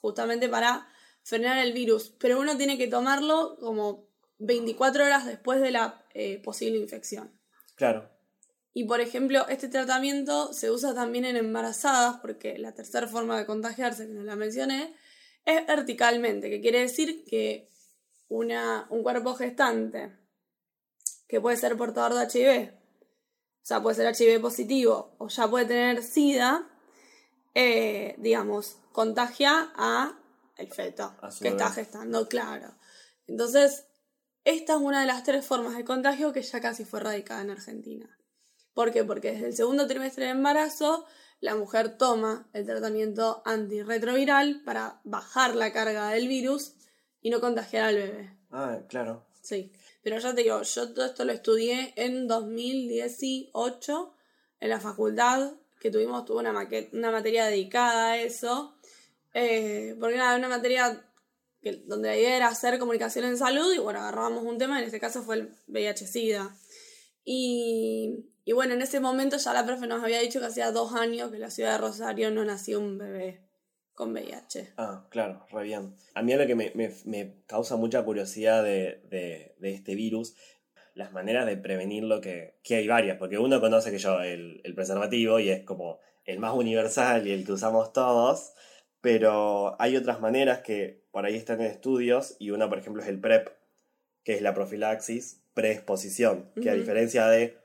justamente 0.00 0.48
para 0.48 0.88
frenar 1.22 1.58
el 1.58 1.72
virus, 1.72 2.14
pero 2.18 2.40
uno 2.40 2.56
tiene 2.56 2.78
que 2.78 2.88
tomarlo 2.88 3.56
como 3.58 4.08
24 4.38 5.04
horas 5.04 5.26
después 5.26 5.60
de 5.60 5.72
la 5.72 6.04
eh, 6.14 6.40
posible 6.42 6.78
infección. 6.78 7.32
Claro, 7.74 8.10
Y 8.72 8.84
por 8.84 9.00
ejemplo, 9.00 9.46
este 9.48 9.68
tratamiento 9.68 10.52
se 10.52 10.70
usa 10.70 10.94
también 10.94 11.24
en 11.24 11.36
embarazadas, 11.36 12.20
porque 12.20 12.58
la 12.58 12.72
tercera 12.72 13.06
forma 13.06 13.38
de 13.38 13.46
contagiarse, 13.46 14.06
que 14.06 14.14
no 14.14 14.22
la 14.22 14.36
mencioné, 14.36 14.94
es 15.44 15.66
verticalmente, 15.66 16.50
que 16.50 16.60
quiere 16.60 16.80
decir 16.80 17.24
que 17.24 17.68
una, 18.28 18.86
un 18.90 19.02
cuerpo 19.02 19.34
gestante, 19.34 20.12
que 21.28 21.40
puede 21.40 21.56
ser 21.56 21.76
portador 21.76 22.14
de 22.14 22.24
HIV, 22.24 22.72
o 23.62 23.66
sea, 23.68 23.82
puede 23.82 23.96
ser 23.96 24.14
HIV 24.14 24.40
positivo, 24.40 25.14
o 25.18 25.28
ya 25.28 25.48
puede 25.48 25.66
tener 25.66 26.02
SIDA, 26.02 26.66
eh, 27.54 28.14
digamos, 28.18 28.78
contagia 28.92 29.70
a 29.76 30.18
el 30.56 30.72
feto 30.72 31.14
que 31.40 31.48
está 31.48 31.70
gestando, 31.70 32.28
claro. 32.28 32.74
Entonces, 33.26 33.84
esta 34.44 34.74
es 34.74 34.80
una 34.80 35.02
de 35.02 35.06
las 35.06 35.22
tres 35.22 35.44
formas 35.44 35.76
de 35.76 35.84
contagio 35.84 36.32
que 36.32 36.42
ya 36.42 36.60
casi 36.60 36.84
fue 36.84 37.00
radicada 37.00 37.42
en 37.42 37.50
Argentina. 37.50 38.18
¿Por 38.72 38.92
qué? 38.92 39.04
Porque 39.04 39.32
desde 39.32 39.48
el 39.48 39.54
segundo 39.54 39.86
trimestre 39.86 40.24
de 40.24 40.30
embarazo 40.30 41.04
la 41.40 41.54
mujer 41.54 41.98
toma 41.98 42.48
el 42.52 42.66
tratamiento 42.66 43.42
antirretroviral 43.44 44.62
para 44.64 45.00
bajar 45.04 45.54
la 45.54 45.72
carga 45.72 46.08
del 46.10 46.26
virus 46.26 46.74
y 47.20 47.30
no 47.30 47.40
contagiar 47.40 47.84
al 47.84 47.96
bebé. 47.96 48.36
ah, 48.50 48.80
claro. 48.88 49.26
Sí. 49.42 49.72
Pero 50.02 50.18
ya 50.18 50.34
te 50.34 50.42
digo, 50.42 50.62
yo 50.62 50.92
todo 50.92 51.04
esto 51.06 51.24
lo 51.24 51.32
estudié 51.32 51.92
en 51.96 52.28
2018 52.28 54.14
en 54.60 54.68
la 54.70 54.80
facultad, 54.80 55.52
que 55.80 55.90
tuvimos, 55.90 56.24
tuvo 56.24 56.40
una, 56.40 56.68
una 56.92 57.10
materia 57.10 57.46
dedicada 57.46 58.12
a 58.12 58.18
eso. 58.18 58.74
Eh, 59.34 59.96
porque 60.00 60.16
nada, 60.16 60.36
una 60.36 60.48
materia 60.48 61.04
que, 61.60 61.82
donde 61.86 62.08
la 62.08 62.16
idea 62.16 62.36
era 62.36 62.48
hacer 62.48 62.78
comunicación 62.78 63.24
en 63.24 63.36
salud 63.36 63.72
y 63.72 63.78
bueno, 63.78 64.00
agarrábamos 64.00 64.44
un 64.44 64.58
tema, 64.58 64.78
en 64.78 64.86
este 64.86 65.00
caso 65.00 65.22
fue 65.22 65.36
el 65.36 65.54
VIH-Sida. 65.68 66.56
Y, 67.24 68.26
y 68.44 68.52
bueno, 68.52 68.74
en 68.74 68.82
ese 68.82 69.00
momento 69.00 69.36
ya 69.36 69.52
la 69.52 69.66
profe 69.66 69.86
nos 69.86 70.02
había 70.02 70.20
dicho 70.20 70.40
que 70.40 70.46
hacía 70.46 70.72
dos 70.72 70.94
años 70.94 71.30
que 71.30 71.36
en 71.36 71.42
la 71.42 71.50
ciudad 71.50 71.72
de 71.72 71.78
Rosario 71.78 72.30
no 72.30 72.44
nació 72.44 72.80
un 72.80 72.98
bebé 72.98 73.47
con 73.98 74.12
VIH. 74.12 74.74
Ah, 74.76 75.04
claro, 75.10 75.44
re 75.50 75.64
bien. 75.64 75.96
A 76.14 76.22
mí 76.22 76.32
lo 76.32 76.46
que 76.46 76.54
me, 76.54 76.70
me- 76.76 76.94
me 77.04 77.34
causa 77.48 77.74
mucha 77.74 78.04
curiosidad 78.04 78.62
de, 78.62 79.00
de- 79.10 79.56
de 79.58 79.74
este 79.74 79.96
virus, 79.96 80.36
las 80.94 81.10
maneras 81.12 81.46
de 81.46 81.56
prevenirlo, 81.56 82.20
que, 82.20 82.54
que 82.62 82.76
hay 82.76 82.86
varias, 82.86 83.18
porque 83.18 83.38
uno 83.38 83.60
conoce 83.60 83.90
que 83.90 83.98
yo 83.98 84.20
el, 84.22 84.60
el 84.62 84.74
preservativo 84.76 85.40
y 85.40 85.48
es 85.50 85.64
como 85.64 85.98
el 86.24 86.38
más 86.38 86.54
universal 86.54 87.26
y 87.26 87.32
el 87.32 87.44
que 87.44 87.50
usamos 87.52 87.92
todos, 87.92 88.52
pero 89.00 89.74
hay 89.80 89.96
otras 89.96 90.20
maneras 90.20 90.60
que 90.60 91.02
por 91.10 91.24
ahí 91.24 91.34
están 91.34 91.60
en 91.60 91.66
estudios 91.66 92.36
y 92.38 92.50
una, 92.50 92.68
por 92.68 92.78
ejemplo, 92.78 93.02
es 93.02 93.08
el 93.08 93.20
PrEP, 93.20 93.48
que 94.22 94.34
es 94.34 94.42
la 94.42 94.54
profilaxis 94.54 95.42
preexposición, 95.54 96.52
que 96.62 96.70
a 96.70 96.74
diferencia 96.74 97.26
de 97.26 97.56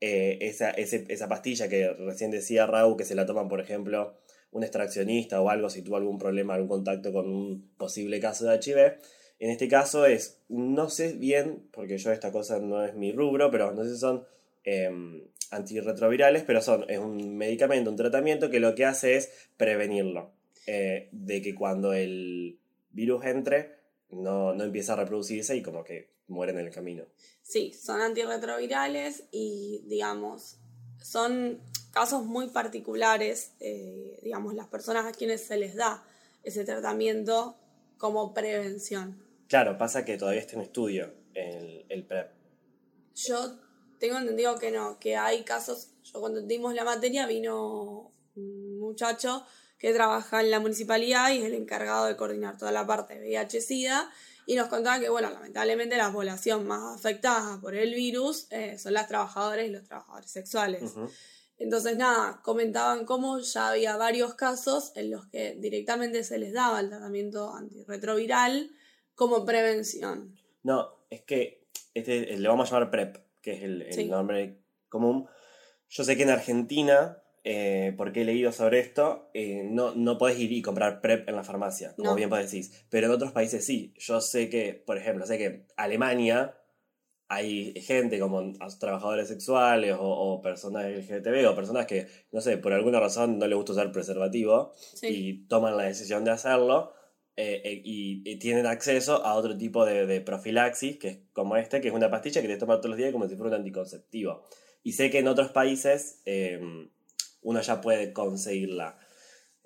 eh, 0.00 0.38
esa, 0.40 0.70
ese- 0.70 1.06
esa 1.08 1.28
pastilla 1.28 1.68
que 1.68 1.92
recién 1.92 2.32
decía 2.32 2.66
Raúl, 2.66 2.96
que 2.96 3.04
se 3.04 3.14
la 3.14 3.26
toman, 3.26 3.48
por 3.48 3.60
ejemplo, 3.60 4.18
un 4.50 4.62
extraccionista 4.62 5.40
o 5.40 5.50
algo 5.50 5.70
si 5.70 5.82
tuvo 5.82 5.96
algún 5.96 6.18
problema, 6.18 6.54
algún 6.54 6.68
contacto 6.68 7.12
con 7.12 7.28
un 7.28 7.70
posible 7.76 8.20
caso 8.20 8.46
de 8.46 8.56
HIV. 8.56 8.98
En 9.40 9.50
este 9.50 9.68
caso 9.68 10.06
es, 10.06 10.40
no 10.48 10.90
sé 10.90 11.12
bien, 11.12 11.68
porque 11.72 11.98
yo 11.98 12.10
esta 12.10 12.32
cosa 12.32 12.58
no 12.58 12.84
es 12.84 12.94
mi 12.94 13.12
rubro, 13.12 13.50
pero 13.50 13.72
no 13.72 13.84
sé 13.84 13.94
si 13.94 13.98
son 13.98 14.24
em, 14.64 15.22
antirretrovirales, 15.50 16.42
pero 16.44 16.60
son, 16.60 16.84
es 16.88 16.98
un 16.98 17.36
medicamento, 17.36 17.90
un 17.90 17.96
tratamiento 17.96 18.50
que 18.50 18.60
lo 18.60 18.74
que 18.74 18.84
hace 18.84 19.16
es 19.16 19.30
prevenirlo. 19.56 20.32
eh, 20.66 21.08
de 21.12 21.40
que 21.40 21.54
cuando 21.54 21.94
el 21.94 22.58
virus 22.90 23.24
entre, 23.24 23.76
no, 24.10 24.54
no 24.54 24.64
empieza 24.64 24.92
a 24.92 24.96
reproducirse 24.96 25.56
y 25.56 25.62
como 25.62 25.82
que 25.82 26.10
mueren 26.26 26.58
en 26.58 26.66
el 26.66 26.72
camino. 26.72 27.04
Sí, 27.42 27.72
son 27.72 28.02
antirretrovirales 28.02 29.24
y, 29.30 29.82
digamos, 29.86 30.58
son 31.02 31.60
casos 31.90 32.24
muy 32.24 32.48
particulares, 32.48 33.52
eh, 33.60 34.18
digamos, 34.22 34.54
las 34.54 34.68
personas 34.68 35.06
a 35.06 35.12
quienes 35.12 35.44
se 35.44 35.56
les 35.56 35.74
da 35.74 36.04
ese 36.42 36.64
tratamiento 36.64 37.56
como 37.96 38.32
prevención. 38.34 39.22
Claro, 39.48 39.78
pasa 39.78 40.04
que 40.04 40.16
todavía 40.16 40.40
está 40.40 40.56
en 40.56 40.62
estudio 40.62 41.12
el, 41.34 41.84
el 41.88 42.04
PrEP. 42.04 42.30
Yo 43.14 43.58
tengo 43.98 44.18
entendido 44.18 44.58
que 44.58 44.70
no, 44.70 44.98
que 44.98 45.16
hay 45.16 45.42
casos, 45.42 45.90
yo 46.04 46.20
cuando 46.20 46.40
dimos 46.42 46.74
la 46.74 46.84
materia 46.84 47.26
vino 47.26 48.12
un 48.36 48.78
muchacho 48.78 49.44
que 49.78 49.92
trabaja 49.92 50.40
en 50.40 50.50
la 50.50 50.60
municipalidad 50.60 51.30
y 51.32 51.38
es 51.38 51.44
el 51.44 51.54
encargado 51.54 52.06
de 52.06 52.16
coordinar 52.16 52.58
toda 52.58 52.72
la 52.72 52.86
parte 52.86 53.18
de 53.18 53.28
VIH-Sida 53.28 54.10
y 54.46 54.54
nos 54.56 54.68
contaba 54.68 54.98
que, 54.98 55.08
bueno, 55.08 55.30
lamentablemente 55.30 55.96
la 55.96 56.10
población 56.10 56.66
más 56.66 56.98
afectada 56.98 57.60
por 57.60 57.74
el 57.74 57.94
virus 57.94 58.46
eh, 58.50 58.78
son 58.78 58.94
las 58.94 59.06
trabajadoras 59.06 59.66
y 59.66 59.68
los 59.68 59.84
trabajadores 59.84 60.30
sexuales. 60.30 60.94
Entonces, 61.58 61.96
nada, 61.96 62.40
comentaban 62.44 63.04
cómo 63.04 63.40
ya 63.40 63.70
había 63.70 63.96
varios 63.96 64.34
casos 64.34 64.92
en 64.94 65.10
los 65.10 65.26
que 65.26 65.56
directamente 65.58 66.22
se 66.24 66.38
les 66.38 66.52
daba 66.52 66.80
el 66.80 66.88
tratamiento 66.88 67.52
antirretroviral 67.54 68.70
como 69.14 69.44
prevención. 69.44 70.36
No, 70.62 70.88
es 71.10 71.22
que 71.22 71.66
este, 71.94 72.36
le 72.36 72.48
vamos 72.48 72.68
a 72.68 72.74
llamar 72.74 72.90
PrEP, 72.90 73.16
que 73.42 73.52
es 73.54 73.62
el, 73.64 73.82
el 73.82 73.92
Sí. 73.92 74.04
nombre 74.04 74.58
común. 74.88 75.26
Yo 75.88 76.04
sé 76.04 76.16
que 76.16 76.22
en 76.22 76.30
Argentina, 76.30 77.18
eh, 77.44 77.92
porque 77.96 78.22
he 78.22 78.24
leído 78.24 78.52
sobre 78.52 78.78
esto, 78.78 79.30
eh, 79.34 79.62
no, 79.64 79.94
no 79.94 80.16
podés 80.18 80.38
ir 80.38 80.52
y 80.52 80.62
comprar 80.62 81.00
PrEP 81.00 81.28
en 81.28 81.34
la 81.36 81.42
farmacia, 81.44 81.94
como 81.96 82.10
No. 82.10 82.14
bien 82.14 82.30
vos 82.30 82.38
decís. 82.38 82.84
Pero 82.90 83.06
en 83.06 83.12
otros 83.14 83.32
países 83.32 83.64
sí. 83.64 83.94
Yo 83.98 84.20
sé 84.20 84.48
que, 84.48 84.74
por 84.74 84.96
ejemplo, 84.98 85.26
sé 85.26 85.38
que 85.38 85.66
Alemania 85.76 86.54
hay 87.28 87.74
gente 87.80 88.18
como 88.18 88.52
trabajadores 88.80 89.28
sexuales 89.28 89.94
o, 89.98 90.02
o 90.08 90.40
personas 90.42 90.86
LGTB 90.86 91.46
o 91.50 91.54
personas 91.54 91.86
que, 91.86 92.06
no 92.32 92.40
sé, 92.40 92.56
por 92.56 92.72
alguna 92.72 93.00
razón 93.00 93.38
no 93.38 93.46
les 93.46 93.56
gusta 93.56 93.72
usar 93.72 93.92
preservativo 93.92 94.72
Sí. 94.94 95.06
y 95.08 95.46
toman 95.46 95.76
la 95.76 95.84
decisión 95.84 96.24
de 96.24 96.30
hacerlo 96.30 96.92
eh, 97.36 97.60
eh, 97.64 97.82
y, 97.84 98.22
y 98.28 98.36
tienen 98.38 98.66
acceso 98.66 99.24
a 99.24 99.34
otro 99.34 99.56
tipo 99.56 99.84
de, 99.84 100.06
de 100.06 100.20
profilaxis, 100.20 100.98
que 100.98 101.08
es 101.08 101.18
como 101.32 101.56
este, 101.56 101.80
que 101.80 101.88
es 101.88 101.94
una 101.94 102.10
pastilla 102.10 102.42
que 102.42 102.48
te 102.48 102.56
tomas 102.56 102.78
todos 102.78 102.90
los 102.90 102.98
días 102.98 103.12
como 103.12 103.28
si 103.28 103.36
fuera 103.36 103.50
un 103.50 103.60
anticonceptivo. 103.60 104.42
Y 104.82 104.92
sé 104.92 105.10
que 105.10 105.18
en 105.20 105.28
otros 105.28 105.52
países 105.52 106.20
eh, 106.24 106.58
uno 107.42 107.60
ya 107.60 107.80
puede 107.80 108.12
conseguirla. 108.12 108.98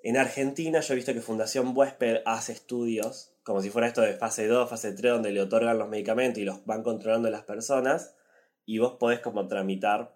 En 0.03 0.17
Argentina 0.17 0.81
yo 0.81 0.93
he 0.93 0.97
visto 0.97 1.13
que 1.13 1.21
Fundación 1.21 1.71
Huésped 1.75 2.17
hace 2.25 2.51
estudios, 2.51 3.32
como 3.43 3.61
si 3.61 3.69
fuera 3.69 3.87
esto 3.87 4.01
de 4.01 4.13
fase 4.13 4.47
2, 4.47 4.69
fase 4.69 4.93
3, 4.93 5.13
donde 5.13 5.31
le 5.31 5.41
otorgan 5.41 5.77
los 5.77 5.89
medicamentos 5.89 6.39
y 6.39 6.45
los 6.45 6.65
van 6.65 6.83
controlando 6.83 7.29
las 7.29 7.43
personas, 7.43 8.15
y 8.65 8.77
vos 8.79 8.95
podés 8.99 9.19
como 9.19 9.47
tramitar, 9.47 10.15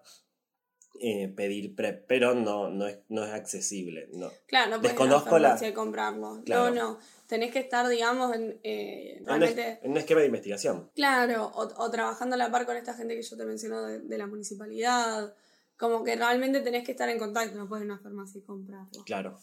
eh, 1.00 1.28
pedir 1.28 1.76
PrEP, 1.76 2.06
pero 2.08 2.34
no, 2.34 2.70
no, 2.70 2.86
es, 2.88 2.98
no 3.08 3.24
es 3.24 3.30
accesible. 3.32 4.08
No. 4.14 4.30
Claro, 4.46 4.70
no 4.72 4.80
puedes 4.80 4.94
ir 4.94 5.00
a 5.00 5.04
la 5.04 5.08
Desconozco 5.10 5.38
la- 5.38 5.48
farmacia 5.50 5.68
y 5.68 5.72
comprarlo. 5.72 6.42
Claro. 6.44 6.70
No, 6.70 6.92
no. 6.94 6.98
Tenés 7.28 7.52
que 7.52 7.58
estar, 7.60 7.86
digamos, 7.88 8.34
en, 8.34 8.58
eh, 8.64 9.20
realmente... 9.24 9.78
en 9.82 9.90
un 9.92 9.96
esquema 9.98 10.20
de 10.20 10.26
investigación. 10.26 10.90
Claro, 10.94 11.46
o, 11.54 11.84
o 11.84 11.90
trabajando 11.90 12.34
a 12.34 12.38
la 12.38 12.50
par 12.50 12.64
con 12.66 12.76
esta 12.76 12.94
gente 12.94 13.14
que 13.14 13.22
yo 13.22 13.36
te 13.36 13.44
menciono 13.44 13.82
de, 13.82 14.00
de 14.00 14.18
la 14.18 14.26
municipalidad. 14.26 15.34
Como 15.76 16.02
que 16.02 16.16
realmente 16.16 16.62
tenés 16.62 16.84
que 16.84 16.92
estar 16.92 17.08
en 17.08 17.18
contacto, 17.18 17.56
no 17.56 17.68
puedes 17.68 17.84
ir 17.84 17.90
a 17.90 17.94
una 17.94 18.02
farmacia 18.02 18.38
y 18.38 18.42
comprarlo. 18.42 19.04
Claro. 19.04 19.38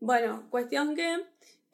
Bueno, 0.00 0.48
cuestión 0.50 0.94
que 0.96 1.24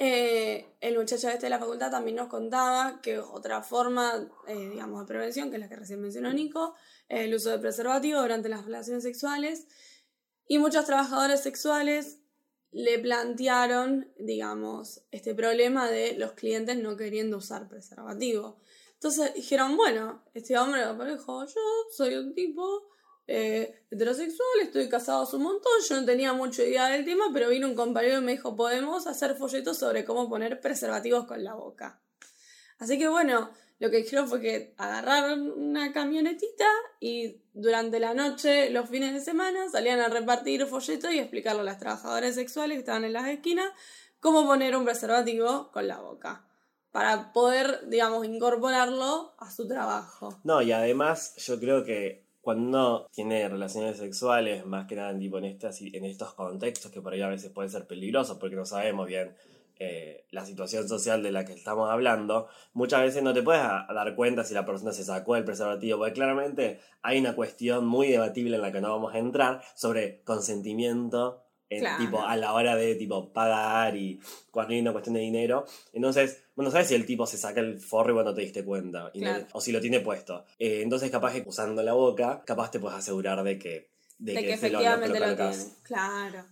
eh, 0.00 0.76
el 0.80 0.96
muchacho 0.96 1.28
este 1.28 1.46
de 1.46 1.50
la 1.50 1.58
facultad 1.58 1.90
también 1.90 2.16
nos 2.16 2.28
contaba 2.28 3.00
que 3.02 3.18
otra 3.18 3.62
forma, 3.62 4.30
eh, 4.46 4.70
digamos, 4.70 5.00
de 5.00 5.06
prevención, 5.06 5.50
que 5.50 5.56
es 5.56 5.60
la 5.60 5.68
que 5.68 5.76
recién 5.76 6.00
mencionó 6.00 6.32
Nico, 6.32 6.74
es 7.08 7.22
el 7.22 7.34
uso 7.34 7.50
de 7.50 7.58
preservativo 7.58 8.20
durante 8.20 8.48
las 8.48 8.64
relaciones 8.64 9.02
sexuales. 9.02 9.66
Y 10.46 10.58
muchos 10.58 10.84
trabajadores 10.84 11.40
sexuales 11.40 12.20
le 12.70 12.98
plantearon, 13.00 14.12
digamos, 14.18 15.02
este 15.10 15.34
problema 15.34 15.90
de 15.90 16.14
los 16.16 16.32
clientes 16.32 16.76
no 16.76 16.96
queriendo 16.96 17.38
usar 17.38 17.68
preservativo. 17.68 18.60
Entonces 18.94 19.34
dijeron, 19.34 19.76
bueno, 19.76 20.22
este 20.34 20.56
hombre 20.58 20.82
dijo, 21.10 21.44
yo 21.44 21.60
soy 21.90 22.14
un 22.16 22.34
tipo 22.34 22.88
eh, 23.28 23.84
heterosexual, 23.90 24.60
estoy 24.62 24.88
casado 24.88 25.22
hace 25.22 25.36
un 25.36 25.42
montón, 25.42 25.72
yo 25.86 26.00
no 26.00 26.06
tenía 26.06 26.32
mucha 26.32 26.64
idea 26.64 26.86
del 26.86 27.04
tema, 27.04 27.26
pero 27.32 27.50
vino 27.50 27.68
un 27.68 27.74
compañero 27.74 28.18
y 28.18 28.22
me 28.22 28.32
dijo, 28.32 28.56
podemos 28.56 29.06
hacer 29.06 29.36
folletos 29.36 29.76
sobre 29.76 30.06
cómo 30.06 30.30
poner 30.30 30.60
preservativos 30.60 31.26
con 31.26 31.44
la 31.44 31.52
boca. 31.52 32.00
Así 32.78 32.98
que 32.98 33.06
bueno, 33.06 33.50
lo 33.80 33.90
que 33.90 33.98
dijeron 33.98 34.28
fue 34.28 34.40
que 34.40 34.74
agarraron 34.78 35.50
una 35.50 35.92
camionetita 35.92 36.64
y 37.00 37.42
durante 37.52 38.00
la 38.00 38.14
noche, 38.14 38.70
los 38.70 38.88
fines 38.88 39.12
de 39.12 39.20
semana, 39.20 39.68
salían 39.70 40.00
a 40.00 40.08
repartir 40.08 40.64
folletos 40.64 41.12
y 41.12 41.18
explicarle 41.18 41.60
a 41.60 41.64
las 41.64 41.78
trabajadoras 41.78 42.34
sexuales 42.34 42.76
que 42.76 42.80
estaban 42.80 43.04
en 43.04 43.12
las 43.12 43.28
esquinas 43.28 43.70
cómo 44.20 44.46
poner 44.46 44.74
un 44.74 44.86
preservativo 44.86 45.70
con 45.70 45.86
la 45.86 46.00
boca. 46.00 46.46
Para 46.92 47.34
poder, 47.34 47.88
digamos, 47.88 48.24
incorporarlo 48.24 49.34
a 49.38 49.50
su 49.50 49.68
trabajo. 49.68 50.40
No, 50.44 50.62
y 50.62 50.72
además 50.72 51.36
yo 51.36 51.60
creo 51.60 51.84
que 51.84 52.27
cuando 52.48 53.10
tiene 53.12 53.46
relaciones 53.46 53.98
sexuales, 53.98 54.64
más 54.64 54.86
que 54.86 54.96
nada 54.96 55.10
en, 55.10 55.20
en, 55.20 56.04
estos 56.06 56.32
contextos 56.32 56.90
que 56.90 57.02
por 57.02 57.12
ahí 57.12 57.20
a 57.20 57.28
veces 57.28 57.50
pueden 57.50 57.70
ser 57.70 57.86
peligrosos 57.86 58.38
porque 58.38 58.56
no 58.56 58.64
sabemos 58.64 59.06
bien 59.06 59.36
eh, 59.78 60.24
la 60.30 60.46
situación 60.46 60.88
social 60.88 61.22
de 61.22 61.30
la 61.30 61.44
que 61.44 61.52
estamos 61.52 61.90
hablando, 61.90 62.48
muchas 62.72 63.02
veces 63.02 63.22
no 63.22 63.34
te 63.34 63.42
puedes 63.42 63.60
dar 63.62 64.14
cuenta 64.16 64.44
si 64.44 64.54
la 64.54 64.64
persona 64.64 64.92
se 64.92 65.04
sacó 65.04 65.36
el 65.36 65.44
preservativo, 65.44 65.98
porque 65.98 66.14
claramente 66.14 66.80
hay 67.02 67.18
una 67.18 67.34
cuestión 67.34 67.86
muy 67.86 68.08
debatible 68.08 68.56
en 68.56 68.62
la 68.62 68.72
que 68.72 68.80
no 68.80 68.92
vamos 68.92 69.14
a 69.14 69.18
entrar 69.18 69.60
sobre 69.74 70.22
consentimiento. 70.22 71.44
En, 71.70 71.80
Claro. 71.80 72.04
tipo, 72.04 72.22
a 72.22 72.36
la 72.36 72.52
hora 72.54 72.76
de 72.76 72.94
tipo 72.94 73.32
pagar 73.32 73.96
y 73.96 74.18
cuando 74.50 74.72
hay 74.74 74.80
una 74.80 74.92
cuestión 74.92 75.14
de 75.14 75.20
dinero. 75.20 75.64
Entonces, 75.92 76.42
bueno, 76.56 76.70
sabes 76.70 76.88
si 76.88 76.94
el 76.94 77.04
tipo 77.06 77.26
se 77.26 77.36
saca 77.36 77.60
el 77.60 77.78
forro 77.78 78.10
y 78.12 78.14
cuando 78.14 78.34
te 78.34 78.40
diste 78.42 78.64
cuenta. 78.64 79.10
y 79.14 79.20
no- 79.20 79.26
Claro. 79.30 79.46
o 79.52 79.60
si 79.60 79.72
lo 79.72 79.80
tiene 79.80 80.00
puesto. 80.00 80.44
Eh, 80.58 80.80
entonces, 80.82 81.10
capaz 81.10 81.32
que 81.34 81.44
usando 81.46 81.82
la 81.82 81.92
boca, 81.92 82.42
capaz 82.46 82.70
te 82.70 82.80
puedes 82.80 82.98
asegurar 82.98 83.42
de 83.42 83.58
que, 83.58 83.90
de 84.18 84.32
De, 84.32 84.40
que, 84.40 84.46
lo- 84.48 84.52
efectivamente 84.54 85.08
lo, 85.20 85.24
colocas. 85.26 85.56
tiene. 85.58 85.72
Claro. 85.82 86.44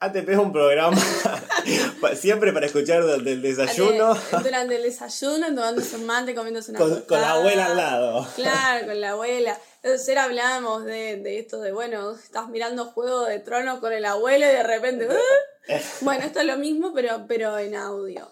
ATP 0.00 0.28
es 0.28 0.38
un 0.38 0.52
programa 0.52 0.96
siempre 2.14 2.52
para 2.52 2.66
escuchar 2.66 3.04
del, 3.04 3.24
del 3.24 3.42
desayuno 3.42 4.16
Durante 4.42 4.76
el 4.76 4.82
desayuno, 4.84 5.46
tomándose 5.48 5.96
un 5.96 6.06
mate, 6.06 6.34
comiéndose 6.36 6.70
una 6.70 6.78
con, 6.78 7.00
con 7.02 7.20
la 7.20 7.32
abuela 7.32 7.66
al 7.66 7.76
lado. 7.76 8.28
Claro, 8.36 8.86
con 8.86 9.00
la 9.00 9.10
abuela. 9.10 9.58
Entonces 9.82 10.08
ayer 10.08 10.18
hablábamos 10.18 10.84
de, 10.84 11.16
de 11.16 11.40
esto 11.40 11.60
de, 11.60 11.72
bueno, 11.72 12.12
estás 12.12 12.48
mirando 12.48 12.84
Juego 12.86 13.24
de 13.24 13.40
Tronos 13.40 13.80
con 13.80 13.92
el 13.92 14.04
abuelo 14.04 14.46
y 14.46 14.50
de 14.50 14.62
repente... 14.62 15.08
¡ah! 15.10 15.76
Bueno, 16.00 16.24
esto 16.24 16.40
es 16.40 16.46
lo 16.46 16.56
mismo, 16.56 16.92
pero, 16.94 17.26
pero 17.28 17.58
en 17.58 17.74
audio. 17.74 18.30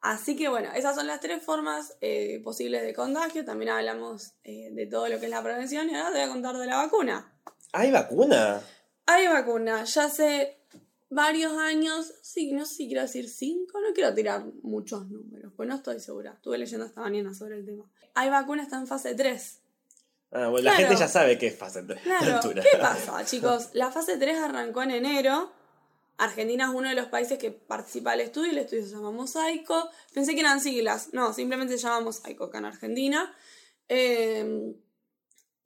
Así 0.00 0.36
que 0.36 0.48
bueno, 0.48 0.70
esas 0.74 0.94
son 0.94 1.06
las 1.06 1.20
tres 1.20 1.42
formas 1.42 1.96
eh, 2.00 2.40
posibles 2.42 2.82
de 2.82 2.94
contagio. 2.94 3.44
También 3.44 3.72
hablamos 3.72 4.32
eh, 4.44 4.70
de 4.72 4.86
todo 4.86 5.08
lo 5.08 5.18
que 5.18 5.26
es 5.26 5.30
la 5.30 5.42
prevención 5.42 5.90
y 5.90 5.94
ahora 5.94 6.12
te 6.12 6.18
voy 6.18 6.28
a 6.28 6.32
contar 6.32 6.56
de 6.56 6.66
la 6.66 6.76
vacuna. 6.76 7.32
¿Hay 7.72 7.90
vacuna? 7.90 8.62
Hay 9.06 9.26
vacuna, 9.26 9.84
ya 9.84 10.04
hace 10.04 10.57
varios 11.10 11.52
años, 11.58 12.12
sí, 12.22 12.52
no 12.52 12.66
sé 12.66 12.74
si 12.74 12.86
quiero 12.86 13.02
decir 13.02 13.28
cinco, 13.28 13.80
no 13.80 13.92
quiero 13.94 14.14
tirar 14.14 14.44
muchos 14.62 15.08
números, 15.08 15.52
pues 15.56 15.68
no 15.68 15.74
estoy 15.76 16.00
segura. 16.00 16.32
Estuve 16.32 16.58
leyendo 16.58 16.86
esta 16.86 17.00
mañana 17.00 17.34
sobre 17.34 17.56
el 17.58 17.64
tema. 17.66 17.84
Hay 18.14 18.30
vacuna, 18.30 18.62
está 18.62 18.78
en 18.78 18.86
fase 18.86 19.14
3. 19.14 19.58
Ah, 20.32 20.48
bueno, 20.48 20.64
la 20.64 20.72
gente 20.76 20.96
ya 20.96 21.08
sabe 21.08 21.38
qué 21.38 21.46
es 21.46 21.56
fase 21.56 21.82
de 21.82 21.94
Claro, 21.96 22.34
altura. 22.36 22.62
¿qué 22.62 22.78
pasa, 22.78 23.24
chicos? 23.26 23.70
La 23.72 23.90
fase 23.90 24.16
3 24.18 24.38
arrancó 24.38 24.82
en 24.82 24.90
enero. 24.90 25.50
Argentina 26.18 26.64
es 26.64 26.70
uno 26.74 26.88
de 26.88 26.94
los 26.96 27.06
países 27.06 27.38
que 27.38 27.52
participa 27.52 28.10
del 28.10 28.22
estudio. 28.22 28.50
El 28.50 28.58
estudio 28.58 28.84
se 28.84 28.90
llama 28.90 29.12
Mosaico. 29.12 29.88
Pensé 30.12 30.34
que 30.34 30.40
eran 30.40 30.60
siglas. 30.60 31.10
No, 31.12 31.32
simplemente 31.32 31.78
se 31.78 31.84
llama 31.84 32.00
Mosaico 32.00 32.44
acá 32.44 32.58
en 32.58 32.64
Argentina. 32.64 33.32
Eh, 33.88 34.74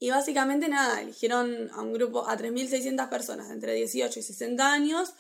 y 0.03 0.11
básicamente 0.11 0.69
nada, 0.69 1.01
eligieron 1.01 1.71
a 1.71 1.81
un 1.81 1.93
grupo, 1.93 2.29
a 2.29 2.37
3.600 2.37 3.09
personas 3.09 3.47
de 3.47 3.55
entre 3.55 3.75
18 3.75 4.19
y 4.19 4.23
60 4.25 4.73
años 4.73 5.15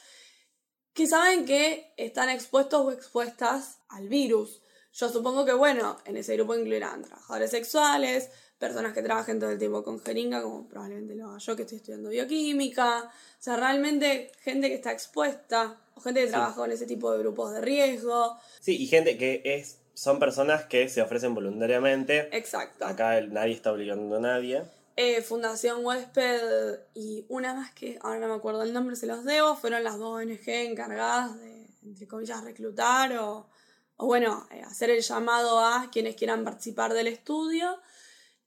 que 0.92 1.06
saben 1.06 1.44
que 1.44 1.94
están 1.96 2.28
expuestos 2.28 2.84
o 2.84 2.90
expuestas 2.90 3.78
al 3.88 4.08
virus. 4.08 4.60
Yo 4.92 5.08
supongo 5.08 5.44
que, 5.44 5.52
bueno, 5.52 5.98
en 6.04 6.16
ese 6.16 6.34
grupo 6.34 6.56
incluirán 6.56 7.04
trabajadores 7.04 7.52
sexuales, 7.52 8.28
personas 8.58 8.92
que 8.92 9.02
trabajen 9.02 9.38
todo 9.38 9.50
el 9.50 9.58
tiempo 9.60 9.84
con 9.84 10.00
jeringa, 10.00 10.42
como 10.42 10.68
probablemente 10.68 11.14
lo 11.14 11.28
haga 11.28 11.38
yo 11.38 11.54
que 11.54 11.62
estoy 11.62 11.78
estudiando 11.78 12.08
bioquímica. 12.08 13.04
O 13.04 13.10
sea, 13.38 13.54
realmente 13.56 14.32
gente 14.40 14.66
que 14.66 14.74
está 14.74 14.90
expuesta, 14.90 15.80
o 15.94 16.00
gente 16.00 16.24
que 16.24 16.26
trabaja 16.26 16.64
en 16.64 16.72
ese 16.72 16.86
tipo 16.86 17.12
de 17.12 17.20
grupos 17.20 17.54
de 17.54 17.60
riesgo. 17.60 18.36
Sí, 18.58 18.82
y 18.82 18.88
gente 18.88 19.16
que 19.16 19.42
es 19.44 19.78
son 19.94 20.18
personas 20.18 20.64
que 20.64 20.88
se 20.88 21.02
ofrecen 21.02 21.34
voluntariamente. 21.34 22.28
Exacto. 22.36 22.84
Acá 22.86 23.18
el- 23.18 23.32
nadie 23.32 23.52
está 23.54 23.72
obligando 23.72 24.16
a 24.16 24.20
nadie. 24.20 24.62
Eh, 24.96 25.22
Fundación 25.22 25.84
Huésped 25.84 26.80
y 26.94 27.24
una 27.28 27.54
más 27.54 27.72
que 27.72 27.98
ahora 28.02 28.20
no 28.20 28.28
me 28.28 28.34
acuerdo 28.34 28.62
el 28.62 28.72
nombre, 28.74 28.94
se 28.96 29.06
los 29.06 29.24
debo, 29.24 29.56
fueron 29.56 29.82
las 29.84 29.98
dos 29.98 30.20
ONG 30.20 30.48
encargadas 30.48 31.38
de, 31.40 31.66
entre 31.82 32.06
comillas, 32.06 32.44
reclutar 32.44 33.16
o, 33.16 33.48
o 33.96 34.06
bueno, 34.06 34.46
eh, 34.50 34.62
hacer 34.62 34.90
el 34.90 35.00
llamado 35.00 35.60
a 35.60 35.88
quienes 35.90 36.14
quieran 36.16 36.44
participar 36.44 36.92
del 36.92 37.06
estudio. 37.06 37.80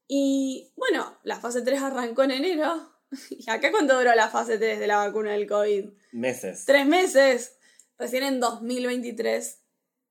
Y 0.07 0.71
bueno, 0.75 1.17
la 1.23 1.39
fase 1.39 1.63
3 1.63 1.81
arrancó 1.81 2.23
en 2.23 2.31
enero. 2.31 2.91
¿Y 3.31 3.49
acá 3.49 3.71
cuánto 3.71 3.97
duró 3.97 4.13
la 4.13 4.29
fase 4.29 4.57
3 4.59 4.79
de 4.79 4.85
la 4.87 4.97
vacuna 4.97 5.31
del 5.31 5.47
COVID? 5.47 5.85
Meses. 6.11 6.65
Tres 6.65 6.85
meses. 6.85 7.57
Recién 7.97 8.23
en 8.23 8.39
2023 8.39 9.61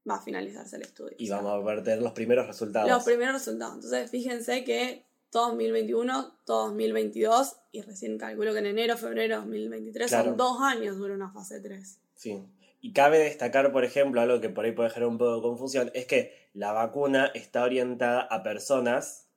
va 0.09 0.17
a 0.17 0.23
finalizarse 0.23 0.77
el 0.77 0.83
estudio. 0.83 1.15
Y 1.19 1.25
O 1.25 1.29
sea, 1.29 1.37
vamos 1.43 1.67
a 1.69 1.81
ver 1.83 1.99
los 2.03 2.13
primeros 2.13 2.47
resultados. 2.47 2.89
los 2.91 3.05
primeros 3.05 3.35
resultados. 3.35 3.75
Entonces, 3.77 4.11
fíjense 4.11 4.65
que 4.65 5.05
todo 5.31 5.49
2021, 5.49 6.39
todo 6.45 6.67
2022, 6.69 7.57
y 7.73 7.83
recién 7.83 8.19
calculo 8.19 8.53
que 8.53 8.59
en 8.61 8.67
enero, 8.67 8.97
febrero 8.97 9.35
de 9.37 9.41
2023 9.41 10.09
Claro. 10.11 10.25
son 10.31 10.37
dos 10.37 10.59
años 10.63 10.97
dura 10.99 11.15
una 11.15 11.31
fase 11.33 11.61
3. 11.61 11.99
Sí. 12.15 12.45
Y 12.81 12.93
cabe 12.93 13.19
destacar, 13.19 13.73
por 13.73 13.85
ejemplo, 13.85 14.21
algo 14.21 14.41
que 14.41 14.51
por 14.51 14.65
ahí 14.67 14.73
puede 14.73 14.91
generar 14.91 15.09
un 15.09 15.19
poco 15.19 15.37
de 15.37 15.43
confusión, 15.43 15.91
es 15.95 16.07
que 16.07 16.51
la 16.53 16.73
vacuna 16.73 17.31
está 17.35 17.65
orientada 17.65 18.21
a 18.21 18.43
personas 18.43 19.29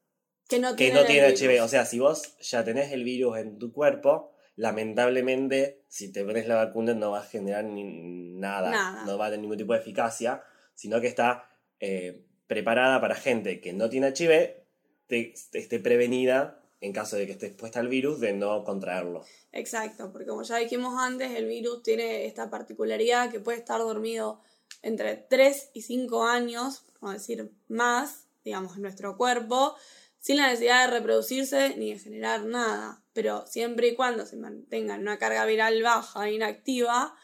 Que 0.50 0.60
no 0.60 0.72
que 0.72 0.76
tienen 0.92 0.94
no 0.96 1.00
el 1.02 1.08
tienen 1.08 1.26
virus. 1.34 1.42
HIV. 1.42 1.64
O 1.64 1.68
sea, 1.70 1.86
si 1.86 2.00
vos 2.00 2.38
ya 2.42 2.64
tenés 2.64 2.92
el 2.92 3.04
virus 3.06 3.38
en 3.38 3.58
tu 3.58 3.72
cuerpo, 3.72 4.34
lamentablemente, 4.58 5.84
si 5.88 6.12
te 6.12 6.24
pones 6.24 6.48
la 6.48 6.56
vacuna 6.56 6.94
no 6.94 7.12
va 7.12 7.20
a 7.20 7.24
generar 7.24 7.64
ni 7.64 7.84
nada, 7.84 8.70
Nada. 8.72 9.06
no 9.06 9.18
va 9.18 9.26
a 9.28 9.30
tener 9.30 9.42
ningún 9.42 9.58
tipo 9.58 9.74
de 9.74 9.80
eficacia, 9.80 10.44
sino 10.78 11.02
que 11.02 11.08
está 11.08 11.50
eh, 11.80 12.24
preparada 12.46 13.02
para 13.02 13.16
gente 13.16 13.60
que 13.60 13.74
no 13.74 13.90
tiene 13.90 14.14
HIV, 14.16 14.64
esté 15.10 15.80
prevenida 15.80 16.62
en 16.80 16.94
caso 16.94 17.16
de 17.16 17.26
que 17.26 17.32
esté 17.32 17.48
expuesta 17.48 17.80
al 17.80 17.88
virus 17.88 18.20
de 18.20 18.34
no 18.34 18.64
contraerlo. 18.64 19.26
Exacto, 19.52 20.12
porque 20.12 20.28
como 20.28 20.44
ya 20.44 20.58
dijimos 20.58 20.94
antes, 21.00 21.32
el 21.32 21.48
virus 21.48 21.82
tiene 21.82 22.28
esta 22.28 22.52
particularidad 22.52 23.32
que 23.32 23.40
puede 23.40 23.58
estar 23.58 23.80
dormido 23.80 24.40
entre 24.84 25.16
3 25.16 25.72
y 25.74 25.82
5 25.82 26.24
años, 26.24 26.84
vamos 27.02 27.16
a 27.16 27.18
decir 27.18 27.52
más, 27.68 28.28
digamos, 28.46 28.76
en 28.76 28.84
nuestro 28.84 29.18
cuerpo, 29.18 29.76
sin 30.20 30.38
la 30.38 30.48
necesidad 30.48 30.86
de 30.86 31.00
reproducirse 31.00 31.76
ni 31.78 31.94
de 31.94 32.00
generar 32.00 32.46
nada. 32.46 33.02
Pero 33.14 33.48
siempre 33.48 33.88
y 33.88 33.96
cuando 33.96 34.28
se 34.28 34.36
mantenga 34.36 34.94
en 34.94 35.02
una 35.02 35.18
carga 35.18 35.44
viral 35.46 35.82
baja 35.82 36.30
e 36.30 36.34
inactiva, 36.34 37.16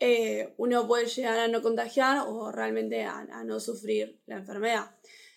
eh, 0.00 0.54
uno 0.58 0.86
puede 0.86 1.06
llegar 1.06 1.38
a 1.38 1.48
no 1.48 1.62
contagiar 1.62 2.24
o 2.26 2.50
realmente 2.52 3.04
a, 3.04 3.20
a 3.20 3.44
no 3.44 3.60
sufrir 3.60 4.20
la 4.26 4.36
enfermedad. 4.36 4.96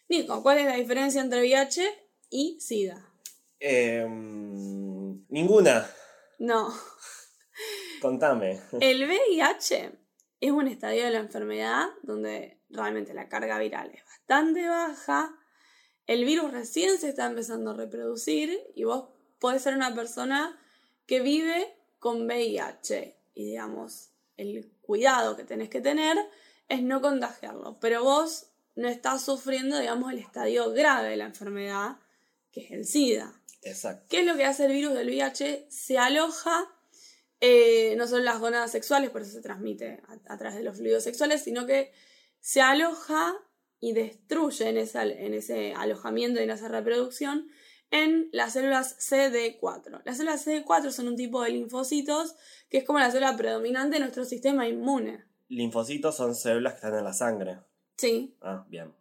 Nico, 0.09 0.41
¿cuál 0.41 0.59
es 0.59 0.65
la 0.65 0.75
diferencia 0.75 1.21
entre 1.21 1.41
VIH 1.41 1.83
y 2.29 2.59
SIDA? 2.59 3.03
Em, 3.59 5.25
ninguna, 5.29 5.89
No. 6.39 6.73
contame. 8.01 8.61
El 8.79 9.03
VIH 9.07 9.91
es 10.39 10.51
un 10.51 10.67
estadio 10.67 11.03
de 11.05 11.11
la 11.11 11.19
enfermedad 11.19 11.87
donde 12.03 12.61
realmente 12.69 13.13
la 13.13 13.27
carga 13.27 13.57
viral 13.59 13.91
es 13.93 14.03
bastante 14.05 14.67
baja, 14.67 15.35
el 16.05 16.23
virus 16.25 16.51
recién 16.51 16.97
se 16.97 17.09
está 17.09 17.25
empezando 17.25 17.71
a 17.71 17.75
reproducir 17.75 18.57
y 18.75 18.83
vos 18.83 19.09
podés 19.39 19.63
ser 19.63 19.73
una 19.75 19.93
persona 19.95 20.57
que 21.05 21.19
vive 21.19 21.75
con 21.99 22.25
VIH 22.27 23.17
y 23.33 23.45
digamos, 23.45 24.11
el 24.37 24.71
cuidado 24.81 25.35
que 25.35 25.43
tenés 25.43 25.69
que 25.69 25.81
tener 25.81 26.17
es 26.69 26.81
no 26.83 27.01
contagiarlo, 27.01 27.79
pero 27.79 28.03
vos 28.03 28.47
no 28.75 28.87
estás 28.87 29.23
sufriendo, 29.23 29.79
digamos, 29.79 30.11
el 30.11 30.19
estadio 30.19 30.71
grave 30.71 31.09
de 31.09 31.17
la 31.17 31.25
enfermedad, 31.25 31.97
que 32.51 32.61
es 32.65 32.71
el 32.71 32.85
SIDA. 32.85 33.33
Exacto. 33.63 34.05
¿Qué 34.09 34.19
es 34.21 34.25
lo 34.25 34.35
que 34.37 34.45
hace 34.45 34.65
el 34.65 34.73
virus 34.73 34.93
del 34.93 35.07
VIH? 35.07 35.65
Se 35.69 35.97
aloja 35.97 36.69
eh, 37.39 37.95
no 37.97 38.05
solo 38.07 38.19
en 38.19 38.25
las 38.25 38.39
gonadas 38.39 38.71
sexuales, 38.71 39.09
por 39.09 39.21
eso 39.21 39.31
se 39.31 39.41
transmite 39.41 40.01
a, 40.07 40.33
a 40.33 40.37
través 40.37 40.57
de 40.57 40.63
los 40.63 40.77
fluidos 40.77 41.03
sexuales, 41.03 41.43
sino 41.43 41.65
que 41.65 41.91
se 42.39 42.61
aloja 42.61 43.35
y 43.79 43.93
destruye 43.93 44.69
en, 44.69 44.77
esa- 44.77 45.03
en 45.05 45.33
ese 45.33 45.73
alojamiento 45.73 46.39
y 46.39 46.43
en 46.43 46.49
esa 46.51 46.67
reproducción 46.67 47.47
en 47.91 48.29
las 48.31 48.53
células 48.53 48.97
CD4. 48.99 50.01
Las 50.03 50.17
células 50.17 50.45
CD4 50.45 50.91
son 50.91 51.07
un 51.07 51.15
tipo 51.15 51.41
de 51.41 51.51
linfocitos 51.51 52.35
que 52.69 52.79
es 52.79 52.83
como 52.83 52.99
la 52.99 53.11
célula 53.11 53.37
predominante 53.37 53.95
de 53.95 53.99
nuestro 54.01 54.25
sistema 54.25 54.67
inmune. 54.67 55.23
Linfocitos 55.49 56.15
son 56.17 56.35
células 56.35 56.73
que 56.73 56.77
están 56.77 56.95
en 56.95 57.03
la 57.03 57.13
sangre. 57.13 57.59
Sí, 57.97 58.35
Ah, 58.41 58.65
bien. 58.67 58.93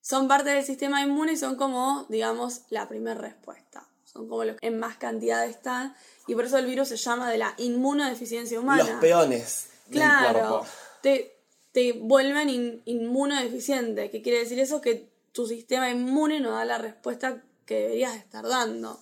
son 0.00 0.28
parte 0.28 0.50
del 0.50 0.64
sistema 0.64 1.02
inmune 1.02 1.32
y 1.32 1.36
son 1.36 1.56
como, 1.56 2.06
digamos, 2.08 2.62
la 2.70 2.88
primera 2.88 3.20
respuesta. 3.20 3.88
Son 4.04 4.28
como 4.28 4.44
los 4.44 4.56
que 4.56 4.68
en 4.68 4.78
más 4.78 4.96
cantidad 4.96 5.44
están. 5.44 5.94
Y 6.28 6.34
por 6.36 6.44
eso 6.44 6.56
el 6.58 6.66
virus 6.66 6.88
se 6.88 6.96
llama 6.96 7.28
de 7.30 7.38
la 7.38 7.54
inmunodeficiencia 7.58 8.58
humana. 8.60 8.84
Los 8.84 9.00
peones 9.00 9.68
del 9.88 9.94
Claro. 9.94 10.32
cuerpo. 10.38 10.66
Te, 11.02 11.36
te 11.72 11.92
vuelven 11.92 12.48
in- 12.48 12.82
inmunodeficiente. 12.84 14.10
¿Qué 14.10 14.22
quiere 14.22 14.38
decir 14.38 14.58
eso? 14.60 14.80
Que 14.80 15.10
tu 15.32 15.46
sistema 15.46 15.90
inmune 15.90 16.40
no 16.40 16.52
da 16.52 16.64
la 16.64 16.78
respuesta 16.78 17.42
que 17.66 17.80
deberías 17.80 18.16
estar 18.16 18.46
dando. 18.46 19.00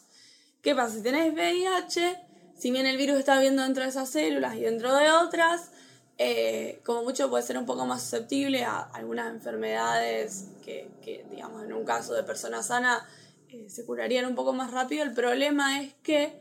¿Qué 0.63 0.75
pasa? 0.75 0.95
Si 0.95 1.03
tenés 1.03 1.33
VIH, 1.33 2.19
si 2.57 2.71
bien 2.71 2.87
el 2.87 2.97
virus 2.97 3.19
está 3.19 3.35
viviendo 3.35 3.63
dentro 3.63 3.85
de 3.85 3.91
esas 3.91 4.09
células 4.09 4.57
y 4.57 4.63
dentro 4.63 4.95
de 4.95 5.11
otras, 5.11 5.71
eh, 6.17 6.81
como 6.85 7.03
mucho 7.03 7.29
puede 7.29 7.43
ser 7.43 7.59
un 7.59 7.67
poco 7.67 7.87
más 7.87 8.03
susceptible 8.03 8.65
a 8.65 8.81
algunas 8.81 9.33
enfermedades 9.33 10.47
que, 10.65 10.91
que, 11.03 11.27
digamos, 11.31 11.63
en 11.63 11.73
un 11.73 11.85
caso 11.85 12.15
de 12.15 12.23
persona 12.23 12.63
sana 12.63 13.07
eh, 13.51 13.69
se 13.69 13.85
curarían 13.85 14.25
un 14.27 14.35
poco 14.35 14.53
más 14.53 14.71
rápido. 14.71 15.05
El 15.05 15.13
problema 15.13 15.81
es 15.83 15.95
que, 16.03 16.41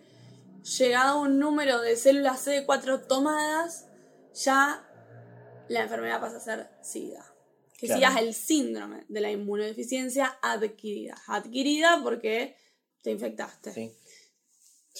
llegado 0.77 1.19
a 1.19 1.21
un 1.21 1.39
número 1.39 1.81
de 1.81 1.95
células 1.95 2.47
CD4 2.47 3.07
tomadas, 3.07 3.87
ya 4.33 4.87
la 5.67 5.81
enfermedad 5.81 6.21
pasa 6.21 6.37
a 6.37 6.39
ser 6.39 6.69
SIDA. 6.81 7.32
Que 7.83 7.87
Claro. 7.87 7.99
SIDA 7.99 8.15
es 8.21 8.25
el 8.27 8.33
síndrome 8.33 9.03
de 9.09 9.19
la 9.19 9.29
inmunodeficiencia 9.29 10.37
adquirida. 10.41 11.15
Adquirida 11.27 11.99
porque 12.01 12.55
te 13.01 13.11
infectaste. 13.11 13.73
Sí. 13.73 13.91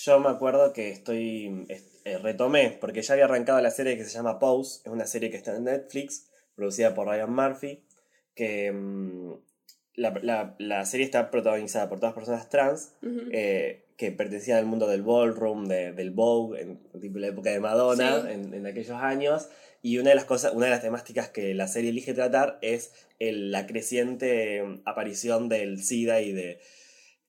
Yo 0.04 0.20
me 0.20 0.28
acuerdo 0.30 0.74
que 0.74 0.90
estoy. 0.90 1.66
es- 1.70 2.02
eh, 2.04 2.18
retomé, 2.18 2.78
porque 2.82 3.02
ya 3.02 3.14
había 3.14 3.24
arrancado 3.24 3.62
la 3.62 3.72
serie 3.72 3.96
que 3.96 4.04
se 4.04 4.10
llama 4.12 4.38
Pose, 4.38 4.82
es 4.84 4.92
una 4.92 5.08
serie 5.08 5.30
que 5.30 5.38
está 5.38 5.56
en 5.56 5.64
Netflix, 5.64 6.30
producida 6.56 6.94
por 6.94 7.08
Ryan 7.08 7.34
Murphy, 7.34 7.86
que 8.36 8.70
mm, 8.74 9.34
la, 9.96 10.10
la- 10.22 10.56
la 10.60 10.86
serie 10.86 11.06
está 11.06 11.32
protagonizada 11.32 11.88
por 11.88 12.02
todas 12.02 12.14
personas 12.14 12.50
trans 12.50 12.92
eh, 13.32 13.86
que 13.96 14.12
pertenecían 14.12 14.58
al 14.58 14.66
mundo 14.66 14.88
del 14.90 15.04
ballroom, 15.04 15.68
de- 15.70 15.94
del 15.94 16.12
Vogue, 16.12 16.60
en 16.62 16.80
tipo 17.00 17.20
la 17.20 17.28
época 17.28 17.52
de 17.52 17.62
Madonna, 17.62 18.24
Sí. 18.24 18.28
en, 18.34 18.54
en 18.54 18.66
aquellos 18.68 18.98
años. 19.02 19.48
Y 19.86 19.98
una 20.00 20.10
de 20.12 20.16
las 20.16 20.24
cosas, 20.26 20.54
una 20.54 20.66
de 20.66 20.72
las 20.72 20.82
temáticas 20.82 21.30
que 21.30 21.54
la 21.54 21.68
serie 21.68 21.90
elige 21.92 22.14
tratar 22.14 22.58
es 22.62 22.94
el- 23.20 23.52
la 23.52 23.68
creciente 23.68 24.58
eh, 24.58 24.82
aparición 24.86 25.50
del 25.50 25.84
SIDA 25.84 26.22
y 26.22 26.32
de 26.32 26.60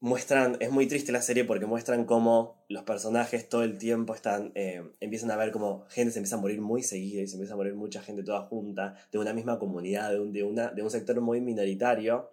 muestran, 0.01 0.57
es 0.61 0.71
muy 0.71 0.87
triste 0.87 1.11
la 1.13 1.23
serie 1.23 1.45
porque 1.45 1.67
muestran 1.67 2.05
cómo 2.05 2.65
los 2.69 2.85
personajes 2.85 3.49
todo 3.49 3.65
el 3.65 3.79
tiempo 3.79 4.15
están, 4.15 4.53
eh, 4.55 4.83
empiezan 5.01 5.31
a 5.31 5.37
ver 5.37 5.51
como 5.51 5.87
gente 5.89 6.13
se 6.13 6.19
empieza 6.21 6.37
a 6.37 6.41
morir 6.41 6.61
muy 6.61 6.83
seguido 6.83 7.23
y 7.23 7.27
se 7.27 7.35
empieza 7.35 7.55
a 7.55 7.57
morir 7.57 7.75
mucha 7.75 8.03
gente 8.03 8.23
toda 8.23 8.43
junta, 8.43 8.95
de 9.11 9.19
una 9.19 9.33
misma 9.33 9.59
comunidad, 9.59 10.11
de 10.13 10.21
un, 10.21 10.33
de 10.33 10.43
una, 10.45 10.69
de 10.71 10.83
un 10.83 10.91
sector 10.91 11.21
muy 11.21 11.41
minoritario. 11.41 12.31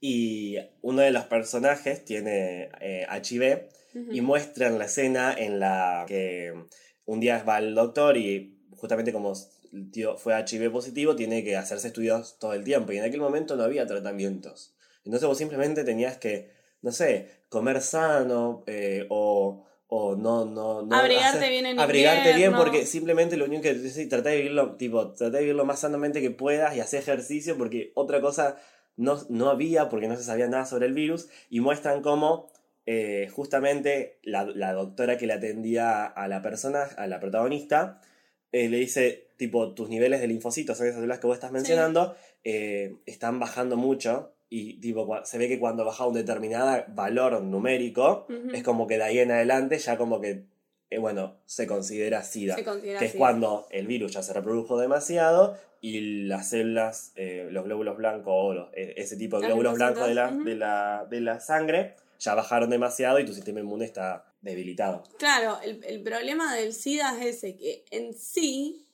Y 0.00 0.56
uno 0.82 1.00
de 1.02 1.10
los 1.12 1.24
personajes 1.24 2.04
tiene 2.04 2.70
eh, 2.80 3.06
HIV 3.10 3.68
y 4.12 4.20
muestran 4.20 4.78
la 4.78 4.84
escena 4.86 5.34
en 5.36 5.60
la 5.60 6.04
que 6.06 6.52
un 7.06 7.20
día 7.20 7.42
va 7.44 7.56
al 7.56 7.74
doctor 7.74 8.16
y 8.16 8.58
justamente 8.76 9.12
como 9.12 9.32
el 9.72 9.90
tío 9.90 10.16
fue 10.16 10.34
HIV 10.34 10.70
positivo, 10.70 11.16
tiene 11.16 11.44
que 11.44 11.56
hacerse 11.56 11.88
estudios 11.88 12.36
todo 12.38 12.54
el 12.54 12.64
tiempo 12.64 12.92
y 12.92 12.98
en 12.98 13.04
aquel 13.04 13.20
momento 13.20 13.56
no 13.56 13.64
había 13.64 13.86
tratamientos. 13.86 14.74
Entonces 15.04 15.26
vos 15.28 15.38
simplemente 15.38 15.84
tenías 15.84 16.16
que, 16.16 16.50
no 16.82 16.92
sé, 16.92 17.42
comer 17.48 17.80
sano 17.80 18.64
eh, 18.66 19.06
o, 19.08 19.64
o 19.88 20.16
no, 20.16 20.44
no, 20.44 20.82
no 20.82 20.96
Abrigarte 20.96 21.48
bien 21.48 21.66
en 21.66 21.78
Abrigarte 21.78 22.28
bien 22.28 22.34
invierno. 22.34 22.58
porque 22.58 22.86
simplemente 22.86 23.36
lo 23.36 23.44
único 23.44 23.62
que 23.62 23.74
sí, 23.90 24.06
tratá 24.06 24.30
de 24.30 24.36
vivirlo, 24.36 24.76
tipo, 24.76 25.12
tratá 25.12 25.36
de 25.36 25.40
vivir 25.40 25.56
lo 25.56 25.64
más 25.64 25.80
sanamente 25.80 26.20
que 26.20 26.30
puedas 26.30 26.76
y 26.76 26.80
hacer 26.80 27.00
ejercicio 27.00 27.58
porque 27.58 27.92
otra 27.94 28.20
cosa 28.20 28.56
no, 28.96 29.18
no 29.28 29.50
había 29.50 29.88
porque 29.88 30.08
no 30.08 30.16
se 30.16 30.22
sabía 30.22 30.48
nada 30.48 30.66
sobre 30.66 30.86
el 30.86 30.92
virus 30.92 31.28
y 31.50 31.60
muestran 31.60 32.02
cómo 32.02 32.50
eh, 32.86 33.28
justamente 33.32 34.18
la, 34.22 34.44
la 34.44 34.72
doctora 34.72 35.16
que 35.16 35.26
le 35.26 35.34
atendía 35.34 36.04
a 36.04 36.26
la 36.28 36.42
persona, 36.42 36.82
a 36.96 37.06
la 37.06 37.20
protagonista, 37.20 38.00
eh, 38.52 38.68
le 38.68 38.76
dice, 38.78 39.28
tipo, 39.36 39.72
tus 39.74 39.88
niveles 39.88 40.20
de 40.20 40.26
linfocitos, 40.28 40.80
esas 40.80 40.94
células 40.94 41.18
que 41.18 41.26
vos 41.26 41.34
estás 41.34 41.50
mencionando, 41.52 42.14
eh, 42.44 42.96
están 43.06 43.40
bajando 43.40 43.76
mucho 43.76 44.34
y 44.50 44.74
tipo, 44.80 45.08
se 45.24 45.38
ve 45.38 45.48
que 45.48 45.58
cuando 45.58 45.84
baja 45.84 46.06
un 46.06 46.14
determinado 46.14 46.84
valor 46.88 47.42
numérico, 47.42 48.26
es 48.54 48.62
como 48.62 48.86
que 48.86 48.98
de 48.98 49.04
ahí 49.04 49.18
en 49.18 49.30
adelante 49.32 49.78
ya 49.78 49.96
como 49.96 50.20
que, 50.20 50.44
eh, 50.90 50.98
bueno, 50.98 51.38
se 51.46 51.66
considera 51.66 52.22
SIDA. 52.22 52.56
Se 52.56 52.64
considera 52.64 52.98
que 52.98 53.06
es 53.06 53.12
cuando 53.18 53.66
el 53.70 53.86
virus 53.86 54.12
ya 54.12 54.22
se 54.22 54.34
reprodujo 54.34 54.78
demasiado 54.78 55.56
y 55.80 56.24
las 56.26 56.50
células, 56.50 57.12
los 57.50 57.64
glóbulos 57.64 57.96
blancos 57.96 58.32
o 58.36 58.52
los- 58.54 58.68
ese 58.74 59.16
tipo 59.16 59.36
de 59.40 59.48
Los 59.48 59.56
glóbulos 59.56 59.74
blancos 59.74 60.06
de 60.08 60.14
la, 60.14 60.26
de, 60.44 60.54
la, 60.56 61.06
de 61.10 61.20
la 61.22 61.40
sangre 61.40 61.94
ya 62.20 62.34
bajaron 62.34 62.68
demasiado 62.70 63.18
y 63.18 63.24
tu 63.24 63.32
sistema 63.32 63.58
inmune 63.60 63.84
está 63.86 64.31
debilitado. 64.42 65.04
Claro, 65.18 65.58
el, 65.62 65.82
el 65.84 66.02
problema 66.02 66.54
del 66.54 66.74
SIDA 66.74 67.18
es 67.20 67.36
ese, 67.36 67.56
que 67.56 67.84
en 67.90 68.12
sí, 68.12 68.86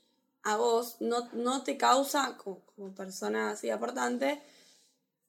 a 0.42 0.56
vos 0.56 0.98
no, 1.00 1.28
no 1.32 1.64
te 1.64 1.76
causa, 1.76 2.37
como, 2.37 2.61
como 2.66 2.94
persona 2.94 3.50
así 3.50 3.70
aportante, 3.70 4.40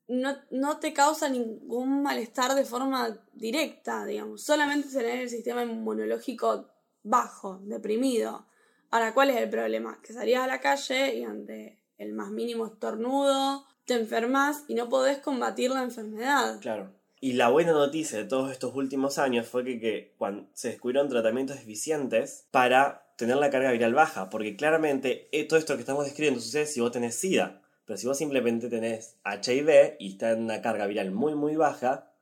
no, 0.08 0.36
no 0.52 0.80
te 0.80 0.94
causa 0.94 1.30
ningún 1.30 2.04
malestar 2.04 2.54
de 2.56 2.66
forma 2.66 3.18
directa, 3.34 4.06
digamos. 4.06 4.44
Solamente 4.44 4.90
tener 4.90 5.20
el 5.20 5.30
sistema 5.30 5.64
inmunológico 5.64 6.68
bajo, 7.04 7.60
deprimido. 7.64 8.46
Ahora, 8.92 9.14
¿cuál 9.14 9.30
es 9.30 9.38
el 9.38 9.50
problema? 9.50 10.00
Que 10.02 10.14
salías 10.14 10.44
a 10.44 10.48
la 10.48 10.60
calle 10.60 11.16
y 11.16 11.24
ante 11.24 11.80
el 11.98 12.14
más 12.14 12.32
mínimo 12.32 12.66
estornudo, 12.66 13.68
te 13.86 13.94
enfermas 13.94 14.64
y 14.68 14.74
no 14.74 14.90
podés 14.90 15.20
combatir 15.20 15.70
la 15.72 15.84
enfermedad. 15.84 16.60
Claro. 16.60 16.99
Y 17.22 17.34
la 17.34 17.50
buena 17.50 17.74
noticia 17.74 18.18
de 18.18 18.24
todos 18.24 18.52
estos 18.52 18.74
últimos 18.76 19.18
años 19.18 19.48
fue 19.48 19.66
que, 19.66 19.80
que 19.80 20.14
cuando 20.18 20.50
se 20.54 20.70
descubrieron 20.70 21.10
tratamientos 21.10 21.58
eficientes 21.58 22.48
para 22.52 23.10
tener 23.18 23.36
la 23.36 23.50
carga 23.50 23.72
viral 23.72 23.94
baja, 23.94 24.30
porque 24.30 24.56
claramente 24.56 25.28
eh, 25.34 25.46
todo 25.46 25.60
esto 25.60 25.76
que 25.76 25.82
estamos 25.82 26.06
describiendo 26.06 26.40
sucede 26.40 26.66
si 26.66 26.80
vos 26.80 26.92
tenés 26.92 27.16
SIDA, 27.16 27.62
pero 27.86 27.98
si 27.98 28.08
vos 28.08 28.18
simplemente 28.18 28.70
tenés 28.70 29.18
HIV 29.26 29.98
y 30.00 30.14
está 30.14 30.32
en 30.32 30.44
una 30.44 30.62
carga 30.62 30.88
viral 30.88 31.12
muy 31.12 31.36
muy 31.36 31.58
baja, 31.58 32.14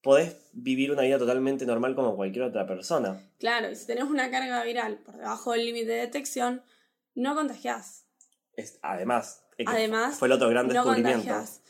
podés 0.00 0.36
vivir 0.52 0.92
una 0.92 1.02
vida 1.02 1.18
totalmente 1.18 1.66
normal 1.66 1.96
como 1.96 2.14
cualquier 2.14 2.44
otra 2.44 2.66
persona. 2.68 3.20
Claro, 3.40 3.70
y 3.70 3.74
si 3.74 3.86
tenés 3.86 4.04
una 4.04 4.30
carga 4.30 4.62
viral 4.62 4.98
por 4.98 5.16
debajo 5.16 5.50
del 5.52 5.64
límite 5.64 5.90
de 5.90 6.00
detección, 6.02 6.62
no 7.16 7.34
contagiás. 7.34 8.04
Es, 8.52 8.78
además, 8.82 9.42
es 9.58 9.66
Además, 9.66 10.16
fue 10.16 10.28
el 10.28 10.32
otro 10.32 10.48
gran 10.50 10.68
no 10.68 10.74
descubrimiento. 10.74 11.24
contagiás. 11.24 11.62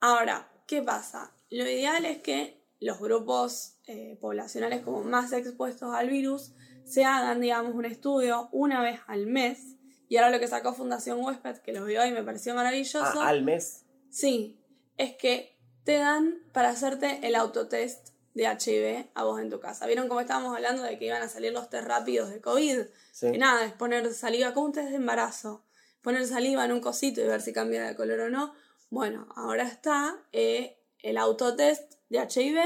Ahora, 0.00 0.48
¿qué 0.68 0.82
pasa? 0.82 1.32
Lo 1.50 1.64
ideal 1.68 2.04
es 2.04 2.18
que 2.18 2.62
los 2.80 2.98
grupos 3.00 3.74
eh, 3.86 4.16
poblacionales 4.20 4.82
como 4.82 5.02
más 5.02 5.32
expuestos 5.32 5.94
al 5.94 6.08
virus 6.10 6.52
se 6.84 7.04
hagan, 7.04 7.40
digamos, 7.40 7.74
un 7.74 7.84
estudio 7.84 8.48
una 8.52 8.82
vez 8.82 9.00
al 9.06 9.26
mes. 9.26 9.76
Y 10.08 10.16
ahora 10.16 10.30
lo 10.30 10.40
que 10.40 10.48
sacó 10.48 10.72
Fundación 10.72 11.22
Huésped, 11.22 11.58
que 11.58 11.72
lo 11.72 11.84
vio 11.84 12.04
y 12.06 12.12
me 12.12 12.22
pareció 12.22 12.54
maravilloso, 12.54 13.20
Ah, 13.20 13.28
al 13.28 13.42
mes. 13.42 13.84
sí, 14.10 14.58
es 14.96 15.14
que 15.16 15.58
te 15.84 15.98
dan 15.98 16.38
para 16.52 16.70
hacerte 16.70 17.20
el 17.26 17.34
autotest 17.34 18.08
de 18.34 18.44
HIV 18.44 19.10
a 19.14 19.24
vos 19.24 19.40
en 19.40 19.50
tu 19.50 19.58
casa. 19.60 19.86
¿Vieron 19.86 20.08
cómo 20.08 20.20
estábamos 20.20 20.54
hablando 20.54 20.82
de 20.82 20.98
que 20.98 21.06
iban 21.06 21.22
a 21.22 21.28
salir 21.28 21.52
los 21.52 21.68
test 21.68 21.86
rápidos 21.86 22.30
de 22.30 22.40
COVID? 22.40 22.80
Sí. 23.12 23.32
Que 23.32 23.38
nada, 23.38 23.64
es 23.66 23.72
poner 23.72 24.12
saliva, 24.14 24.54
como 24.54 24.66
un 24.66 24.72
test 24.72 24.90
de 24.90 24.96
embarazo. 24.96 25.64
Poner 26.02 26.26
saliva 26.26 26.64
en 26.64 26.72
un 26.72 26.80
cosito 26.80 27.20
y 27.20 27.24
ver 27.26 27.42
si 27.42 27.52
cambia 27.52 27.84
de 27.84 27.96
color 27.96 28.20
o 28.20 28.30
no. 28.30 28.54
Bueno, 28.90 29.28
ahora 29.36 29.64
está 29.64 30.16
eh, 30.32 30.77
el 31.02 31.18
autotest 31.18 31.94
de 32.08 32.18
HIV. 32.18 32.58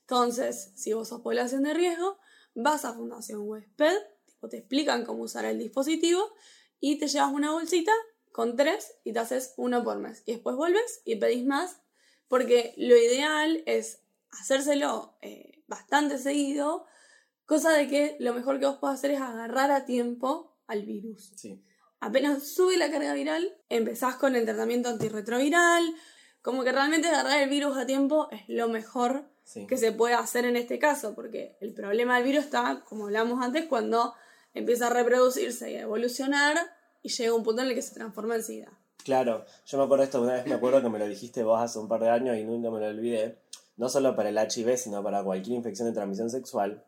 Entonces, 0.00 0.72
si 0.74 0.92
vos 0.92 1.08
sos 1.08 1.20
población 1.22 1.62
de 1.62 1.74
riesgo, 1.74 2.18
vas 2.54 2.84
a 2.84 2.92
Fundación 2.92 3.48
Huésped, 3.48 3.96
tipo, 4.26 4.48
te 4.48 4.58
explican 4.58 5.04
cómo 5.04 5.22
usar 5.22 5.44
el 5.44 5.58
dispositivo 5.58 6.32
y 6.80 6.98
te 6.98 7.08
llevas 7.08 7.32
una 7.32 7.52
bolsita 7.52 7.92
con 8.32 8.56
tres 8.56 8.94
y 9.04 9.12
te 9.12 9.20
haces 9.20 9.54
uno 9.56 9.84
por 9.84 9.98
mes. 9.98 10.22
Y 10.26 10.32
después 10.32 10.56
vuelves 10.56 11.02
y 11.04 11.16
pedís 11.16 11.44
más, 11.44 11.80
porque 12.28 12.74
lo 12.76 12.96
ideal 12.96 13.62
es 13.66 14.00
hacérselo 14.30 15.16
eh, 15.20 15.62
bastante 15.66 16.18
seguido, 16.18 16.86
cosa 17.46 17.72
de 17.72 17.88
que 17.88 18.16
lo 18.18 18.34
mejor 18.34 18.58
que 18.58 18.66
vos 18.66 18.78
podés 18.78 18.98
hacer 18.98 19.12
es 19.12 19.20
agarrar 19.20 19.70
a 19.70 19.84
tiempo 19.84 20.56
al 20.66 20.84
virus. 20.84 21.32
Sí. 21.36 21.62
Apenas 22.00 22.48
sube 22.48 22.76
la 22.76 22.90
carga 22.90 23.14
viral, 23.14 23.56
empezás 23.68 24.16
con 24.16 24.34
el 24.34 24.44
tratamiento 24.44 24.88
antirretroviral, 24.88 25.94
como 26.42 26.64
que 26.64 26.72
realmente 26.72 27.08
agarrar 27.08 27.40
el 27.40 27.48
virus 27.48 27.76
a 27.76 27.86
tiempo 27.86 28.28
es 28.30 28.42
lo 28.48 28.68
mejor 28.68 29.24
Sí. 29.44 29.66
que 29.66 29.76
se 29.76 29.92
puede 29.92 30.14
hacer 30.14 30.44
en 30.44 30.56
este 30.56 30.78
caso, 30.78 31.14
porque 31.14 31.56
el 31.60 31.72
problema 31.72 32.16
del 32.16 32.24
virus 32.24 32.44
está, 32.44 32.82
como 32.88 33.06
hablamos 33.06 33.44
antes, 33.44 33.66
cuando 33.66 34.14
empieza 34.54 34.86
a 34.86 34.90
reproducirse 34.90 35.70
y 35.72 35.76
a 35.76 35.82
evolucionar 35.82 36.56
y 37.02 37.08
llega 37.08 37.34
un 37.34 37.42
punto 37.42 37.62
en 37.62 37.68
el 37.68 37.74
que 37.74 37.82
se 37.82 37.94
transforma 37.94 38.36
en 38.36 38.42
SIDA. 38.44 38.72
Claro, 39.04 39.44
yo 39.66 39.78
me 39.78 39.84
acuerdo 39.84 40.04
esto 40.04 40.22
una 40.22 40.34
vez, 40.34 40.46
me 40.46 40.54
acuerdo 40.54 40.80
que 40.80 40.88
me 40.88 40.98
lo 41.00 41.08
dijiste 41.08 41.42
vos 41.42 41.60
hace 41.60 41.78
un 41.80 41.88
par 41.88 42.00
de 42.00 42.08
años 42.10 42.36
y 42.36 42.44
nunca 42.44 42.70
me 42.70 42.78
lo 42.78 42.86
olvidé. 42.86 43.38
No 43.76 43.88
solo 43.88 44.14
para 44.14 44.28
el 44.28 44.38
HIV, 44.38 44.76
sino 44.76 45.02
para 45.02 45.24
cualquier 45.24 45.56
infección 45.56 45.88
de 45.88 45.94
transmisión 45.94 46.30
sexual, 46.30 46.84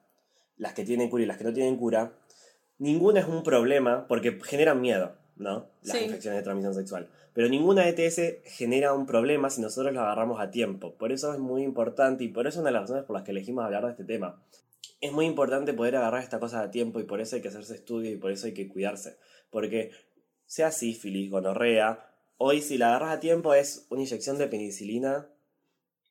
las 0.57 0.75
que 0.75 0.85
tienen 0.85 1.11
cura 1.11 1.25
y 1.25 1.27
las 1.27 1.37
que 1.39 1.45
no 1.45 1.53
tienen 1.53 1.77
cura, 1.77 2.13
ninguna 2.79 3.21
es 3.21 3.27
un 3.27 3.43
problema 3.43 4.07
porque 4.07 4.39
generan 4.45 4.81
miedo, 4.81 5.17
¿no? 5.37 5.67
Las 5.83 5.99
Sí. 5.99 6.05
infecciones 6.05 6.39
de 6.39 6.45
transmisión 6.45 6.75
sexual. 6.75 7.09
Pero 7.35 7.49
ninguna 7.49 7.89
ETS 7.89 8.43
genera 8.45 8.95
un 8.95 9.07
problema 9.07 9.51
si 9.51 9.61
nosotros 9.61 9.93
lo 9.93 10.01
agarramos 10.01 10.41
a 10.41 10.51
tiempo. 10.51 10.95
Por 10.95 11.13
eso 11.13 11.33
es 11.33 11.41
muy 11.41 11.63
importante 11.63 12.25
y 12.25 12.29
por 12.29 12.47
eso 12.47 12.59
es 12.59 12.61
una 12.61 12.69
de 12.71 12.75
las 12.75 12.83
razones 12.83 13.05
por 13.05 13.15
las 13.15 13.25
que 13.25 13.33
elegimos 13.33 13.65
hablar 13.65 13.85
de 13.85 13.91
este 13.91 14.05
tema. 14.05 14.41
Es 15.01 15.13
muy 15.13 15.27
importante 15.27 15.75
poder 15.75 15.97
agarrar 15.97 16.23
esta 16.23 16.39
cosa 16.39 16.63
a 16.63 16.71
tiempo 16.71 17.01
y 17.01 17.05
por 17.05 17.21
eso 17.21 17.37
hay 17.37 17.43
que 17.43 17.49
hacerse 17.49 17.75
estudios 17.75 18.15
y 18.15 18.17
por 18.17 18.31
eso 18.31 18.47
hay 18.47 18.55
que 18.55 18.69
cuidarse. 18.69 19.19
Porque 19.51 19.91
sea 20.47 20.71
sífilis, 20.71 21.31
gonorrea, 21.31 22.09
hoy 22.39 22.63
si 22.63 22.79
la 22.79 22.91
agarras 22.91 23.17
a 23.17 23.21
tiempo 23.21 23.53
es 23.53 23.87
una 23.91 24.03
inyección 24.03 24.39
de 24.39 24.47
penicilina 24.47 25.29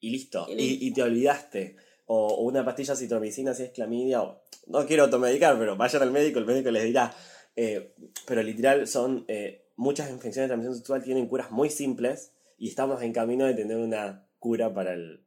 y 0.01 0.09
listo. 0.09 0.45
Y 0.49 0.88
Y, 0.88 0.93
te 0.93 1.03
olvidaste. 1.03 1.77
O, 2.05 2.27
o 2.27 2.43
una 2.43 2.65
pastilla 2.65 2.97
citromicina 2.97 3.53
si 3.53 3.63
es 3.63 3.71
clamidia. 3.71 4.21
O, 4.21 4.43
no 4.67 4.86
quiero 4.86 5.03
automedicar, 5.03 5.57
pero 5.57 5.77
vayan 5.77 6.01
al 6.01 6.12
médico, 6.12 6.39
el 6.39 6.45
médico 6.45 6.69
les 6.71 6.83
dirá. 6.83 7.13
Eh, 7.55 7.93
pero 8.25 8.41
literal 8.41 8.88
son 8.88 9.25
eh, 9.27 9.62
muchas 9.75 10.09
infecciones 10.09 10.49
de 10.49 10.53
transmisión 10.55 10.75
sexual 10.75 11.03
tienen 11.03 11.27
curas 11.27 11.51
muy 11.51 11.69
simples 11.69 12.31
y 12.57 12.69
estamos 12.69 13.01
en 13.01 13.13
camino 13.13 13.45
de 13.45 13.53
tener 13.55 13.77
una 13.77 14.27
cura 14.39 14.73
para 14.73 14.93
el, 14.93 15.25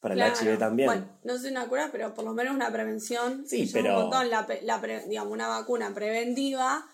para 0.00 0.14
Claro. 0.14 0.34
el 0.40 0.46
HIV 0.48 0.58
también. 0.58 0.86
Bueno, 0.88 1.18
no 1.24 1.38
sé 1.38 1.50
una 1.50 1.68
cura, 1.68 1.88
pero 1.90 2.14
por 2.14 2.24
lo 2.24 2.34
menos 2.34 2.54
una 2.54 2.70
prevención. 2.72 3.46
Sí, 3.46 3.68
pero- 3.72 3.94
Un 3.96 4.02
montón 4.02 4.30
la, 4.30 4.46
pe- 4.46 4.60
la 4.62 4.80
pre- 4.80 5.06
digamos, 5.08 5.32
una 5.32 5.48
vacuna 5.48 5.92
preventiva 5.94 6.84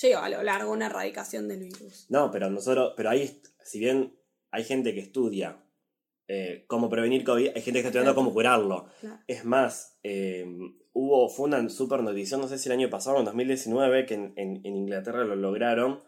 lleva 0.00 0.24
a 0.24 0.28
lo 0.28 0.42
largo 0.42 0.72
una 0.72 0.86
erradicación 0.86 1.48
del 1.48 1.60
virus. 1.64 2.06
No, 2.10 2.30
pero 2.30 2.50
nosotros, 2.50 2.94
pero 2.96 3.10
ahí, 3.10 3.40
si 3.64 3.78
bien 3.78 4.16
hay 4.50 4.64
gente 4.64 4.94
que 4.94 5.00
estudia 5.00 5.58
eh, 6.28 6.64
cómo 6.66 6.88
prevenir 6.88 7.24
COVID, 7.24 7.48
hay 7.54 7.60
gente 7.62 7.72
que 7.72 7.78
está 7.78 7.88
estudiando 7.88 8.14
cómo 8.14 8.32
curarlo. 8.32 8.86
Claro. 9.00 9.18
Es 9.26 9.44
más, 9.44 9.98
eh, 10.02 10.46
hubo, 10.92 11.28
fue 11.28 11.46
una 11.46 11.68
super 11.68 12.02
noticia, 12.02 12.38
no 12.38 12.48
sé 12.48 12.58
si 12.58 12.68
el 12.68 12.74
año 12.74 12.88
pasado, 12.90 13.18
en 13.18 13.24
2019, 13.26 14.06
que 14.06 14.14
en, 14.14 14.32
en- 14.36 14.56
en 14.64 14.76
Inglaterra 14.76 15.24
lo 15.24 15.36
lograron, 15.36 16.02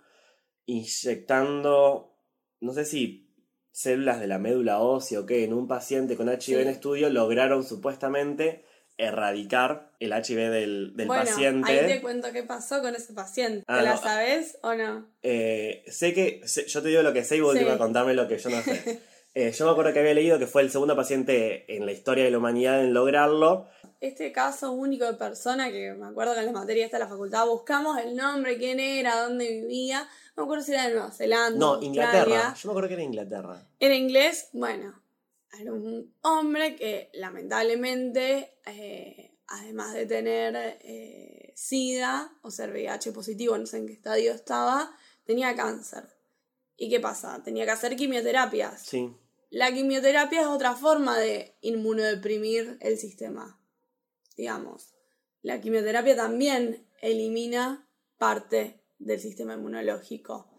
inyectando, 0.66 2.16
no 2.60 2.72
sé 2.72 2.84
si 2.84 3.30
células 3.72 4.20
de 4.20 4.26
la 4.28 4.38
médula 4.38 4.78
ósea 4.80 5.20
o 5.20 5.26
qué, 5.26 5.44
en 5.44 5.52
un 5.52 5.66
paciente 5.68 6.16
con 6.16 6.28
HIV 6.28 6.40
Sí. 6.40 6.54
en 6.54 6.68
estudio, 6.68 7.10
lograron 7.10 7.64
supuestamente 7.64 8.64
erradicar 8.96 9.90
el 9.98 10.12
HIV 10.12 10.50
del, 10.50 10.96
del 10.96 11.08
bueno, 11.08 11.24
paciente. 11.24 11.72
ahí 11.72 11.86
te 11.86 12.00
cuento 12.00 12.30
qué 12.32 12.44
pasó 12.44 12.80
con 12.80 12.94
ese 12.94 13.12
paciente. 13.12 13.64
Ah, 13.66 13.78
¿Te 13.78 13.84
la 13.84 13.96
sabes 13.96 14.56
o 14.62 14.74
no? 14.74 15.08
Eh, 15.22 15.82
sé 15.88 16.14
que, 16.14 16.42
sé- 16.46 16.66
yo 16.68 16.80
te 16.80 16.88
digo 16.88 17.02
lo 17.02 17.12
que 17.12 17.24
sé 17.24 17.36
y 17.36 17.40
vos 17.40 17.54
Sí. 17.54 17.58
última 17.58 17.76
contame 17.78 18.14
lo 18.14 18.28
que 18.28 18.38
yo 18.38 18.50
no 18.50 18.62
sé. 18.62 19.00
Eh, 19.36 19.50
yo 19.50 19.64
me 19.66 19.72
acuerdo 19.72 19.92
que 19.92 19.98
había 19.98 20.14
leído 20.14 20.38
que 20.38 20.46
fue 20.46 20.62
el 20.62 20.70
segundo 20.70 20.94
paciente 20.94 21.64
en 21.76 21.86
la 21.86 21.90
historia 21.90 22.22
de 22.22 22.30
la 22.30 22.38
humanidad 22.38 22.84
en 22.84 22.94
lograrlo. 22.94 23.66
Este 24.04 24.32
caso 24.32 24.72
único 24.72 25.06
de 25.06 25.14
persona, 25.14 25.72
que 25.72 25.94
me 25.94 26.04
acuerdo 26.04 26.34
que 26.34 26.40
en 26.40 26.46
la 26.46 26.52
materia 26.52 26.84
esta 26.84 26.98
de 26.98 27.04
la 27.04 27.08
facultad 27.08 27.46
buscamos 27.46 27.98
el 27.98 28.14
nombre, 28.14 28.58
quién 28.58 28.78
era, 28.78 29.22
dónde 29.22 29.48
vivía. 29.48 30.06
No 30.36 30.42
me 30.42 30.44
acuerdo 30.44 30.62
si 30.62 30.72
era 30.72 30.88
de 30.88 30.92
Nueva 30.92 31.10
Zelanda. 31.10 31.58
No, 31.58 31.66
Australia. 31.76 31.88
Inglaterra. 31.88 32.54
Yo 32.54 32.68
me 32.68 32.72
acuerdo 32.72 32.88
que 32.88 32.94
era 32.94 33.02
Inglaterra. 33.02 33.66
Era 33.80 33.94
inglés, 33.94 34.50
bueno, 34.52 35.00
era 35.58 35.72
un 35.72 36.12
hombre 36.20 36.76
que 36.76 37.08
lamentablemente, 37.14 38.58
eh, 38.66 39.38
además 39.46 39.94
de 39.94 40.04
tener 40.04 40.54
eh, 40.82 41.54
SIDA 41.56 42.30
o 42.42 42.50
ser 42.50 42.72
VIH 42.72 43.10
positivo, 43.12 43.56
no 43.56 43.64
sé 43.64 43.78
en 43.78 43.86
qué 43.86 43.94
estadio 43.94 44.32
estaba, 44.32 44.94
tenía 45.24 45.56
cáncer. 45.56 46.04
¿Y 46.76 46.90
qué 46.90 47.00
pasa? 47.00 47.42
Tenía 47.42 47.64
que 47.64 47.70
hacer 47.70 47.96
quimioterapias. 47.96 48.82
Sí. 48.82 49.16
La 49.48 49.72
quimioterapia 49.72 50.42
es 50.42 50.46
otra 50.46 50.74
forma 50.74 51.18
de 51.18 51.56
inmunodeprimir 51.62 52.76
el 52.82 52.98
sistema. 52.98 53.58
Digamos, 54.36 54.94
la 55.42 55.60
quimioterapia 55.60 56.16
también 56.16 56.86
elimina 57.00 57.88
parte 58.18 58.80
del 58.98 59.20
sistema 59.20 59.54
inmunológico. 59.54 60.50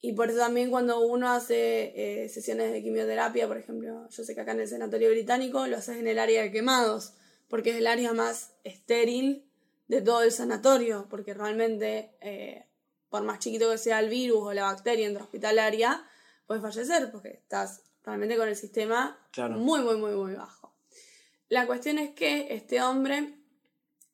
Y 0.00 0.12
por 0.12 0.28
eso 0.28 0.38
también 0.38 0.70
cuando 0.70 1.00
uno 1.00 1.30
hace 1.30 2.24
eh, 2.24 2.28
sesiones 2.28 2.70
de 2.70 2.82
quimioterapia, 2.82 3.48
por 3.48 3.56
ejemplo, 3.56 4.08
yo 4.08 4.24
sé 4.24 4.34
que 4.34 4.42
acá 4.42 4.52
en 4.52 4.60
el 4.60 4.68
Sanatorio 4.68 5.10
Británico 5.10 5.66
lo 5.66 5.78
haces 5.78 5.96
en 5.96 6.06
el 6.06 6.18
área 6.18 6.42
de 6.42 6.52
quemados, 6.52 7.14
porque 7.48 7.70
es 7.70 7.76
el 7.76 7.86
área 7.86 8.12
más 8.12 8.52
estéril 8.62 9.50
de 9.88 10.02
todo 10.02 10.22
el 10.22 10.32
sanatorio, 10.32 11.06
porque 11.08 11.32
realmente, 11.32 12.16
eh, 12.20 12.66
por 13.08 13.22
más 13.22 13.38
chiquito 13.38 13.70
que 13.70 13.78
sea 13.78 14.00
el 14.00 14.10
virus 14.10 14.42
o 14.42 14.52
la 14.52 14.64
bacteria 14.64 15.06
intrahospitalaria, 15.06 16.04
puedes 16.46 16.62
fallecer, 16.62 17.10
porque 17.10 17.30
estás 17.30 17.82
realmente 18.04 18.36
con 18.36 18.48
el 18.48 18.56
sistema 18.56 19.18
Claro. 19.32 19.56
muy, 19.58 19.80
muy, 19.80 19.96
muy, 19.96 20.14
muy 20.14 20.34
bajo. 20.34 20.55
La 21.48 21.66
cuestión 21.66 21.98
es 21.98 22.10
que 22.10 22.48
este 22.54 22.82
hombre 22.82 23.34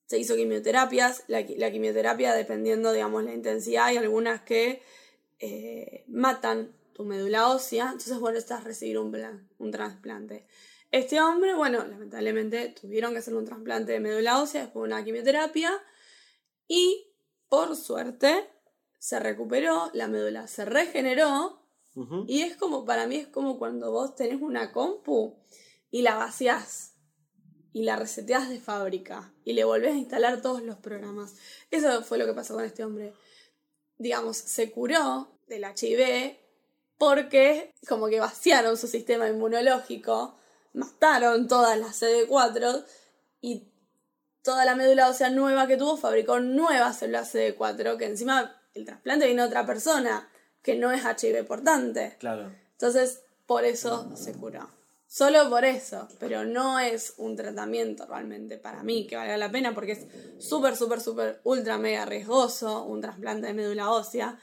se 0.07 0.18
hizo 0.18 0.37
quimioterapias, 0.37 1.25
la, 1.29 1.40
qui- 1.42 1.57
la 1.57 1.71
quimioterapia 1.71 2.35
dependiendo, 2.35 2.92
digamos, 2.92 3.25
la 3.25 3.33
intensidad, 3.33 3.87
hay 3.87 3.97
algunas 3.97 4.42
que 4.42 4.83
eh, 5.38 6.05
matan 6.09 6.77
tu 6.92 7.05
médula 7.05 7.49
ósea, 7.49 7.85
entonces 7.87 8.18
bueno, 8.18 8.38
estás 8.38 8.61
a 8.61 8.64
recibir 8.64 8.99
un, 8.99 9.11
plan, 9.11 9.49
un 9.59 9.71
trasplante. 9.71 10.47
Este 10.90 11.21
hombre, 11.23 11.55
bueno, 11.55 11.79
lamentablemente 11.87 12.68
tuvieron 12.79 13.12
que 13.12 13.18
hacer 13.21 13.35
un 13.35 13.47
trasplante 13.47 13.92
de 13.92 14.01
médula 14.01 14.42
ósea 14.42 14.62
después 14.64 14.83
de 14.83 14.95
una 14.95 15.03
quimioterapia 15.05 15.73
y 16.68 17.07
por 17.49 17.75
suerte 17.77 18.47
se 18.99 19.18
recuperó, 19.18 19.90
la 19.95 20.07
médula 20.09 20.47
se 20.47 20.64
regeneró 20.66 21.61
y 22.29 22.42
es 22.42 22.57
como, 22.57 22.85
para 22.85 23.07
mí 23.07 23.16
es 23.16 23.27
como 23.29 23.59
cuando 23.59 23.90
vos 23.90 24.14
tenés 24.14 24.40
una 24.40 24.71
compu 24.73 25.38
y 25.90 26.03
la 26.03 26.14
vaciás 26.16 26.91
y 27.73 27.85
la 27.85 27.97
reseteás 27.97 28.49
de 28.49 28.61
fábrica 28.61 29.33
y 29.45 29.55
le 29.55 29.65
volvés 29.65 29.95
a 29.95 29.99
instalar 29.99 30.43
todos 30.43 30.63
los 30.63 30.77
programas. 30.77 31.35
Eso 31.71 32.03
fue 32.03 32.19
lo 32.19 32.27
que 32.27 32.35
pasó 32.35 32.55
con 32.55 32.65
este 32.65 32.85
hombre. 32.85 33.15
Digamos, 33.99 34.37
se 34.37 34.71
curó 34.71 35.29
del 35.47 35.65
HIV 35.65 36.37
porque 36.99 37.73
como 37.89 38.09
que 38.09 38.21
vaciaron 38.21 38.77
su 38.77 38.87
sistema 38.87 39.29
inmunológico, 39.29 40.37
mataron 40.73 41.49
todas 41.49 41.79
las 41.79 42.01
CD4 42.01 42.85
y 43.41 43.69
toda 44.43 44.65
la 44.65 44.77
médula 44.77 45.09
ósea 45.09 45.31
nueva 45.31 45.67
que 45.67 45.77
tuvo 45.77 45.97
fabricó 45.97 46.41
nuevas 46.41 46.99
células 46.99 47.35
CD4 47.35 47.97
que 47.97 48.07
encima 48.07 48.61
el 48.75 48.85
trasplante 48.85 49.27
vino 49.27 49.43
de 49.43 49.49
otra 49.49 49.67
persona 49.67 50.29
que 50.63 50.77
no 50.77 50.93
es 50.93 51.03
HIV 51.03 51.45
portante. 51.47 52.17
Claro. 52.19 52.53
Entonces, 52.73 53.23
por 53.47 53.65
eso 53.65 54.17
se 54.17 54.33
curó. 54.33 54.71
Solo 55.12 55.51
por 55.51 55.66
eso, 55.66 56.09
pero 56.18 56.46
no 56.46 56.81
es 56.81 57.12
un 57.18 57.37
tratamiento 57.37 58.07
realmente 58.07 58.57
para 58.57 58.83
mí 58.83 59.07
que 59.07 59.14
valga 59.14 59.37
la 59.37 59.51
pena 59.51 59.75
porque 59.75 59.92
es 59.92 60.07
súper, 60.38 60.75
súper, 60.75 61.03
súper, 61.03 61.42
ultra, 61.44 61.77
mega 61.77 62.07
riesgoso 62.07 62.85
un 62.85 63.03
trasplante 63.03 63.48
de 63.48 63.53
médula 63.53 63.90
ósea. 63.90 64.38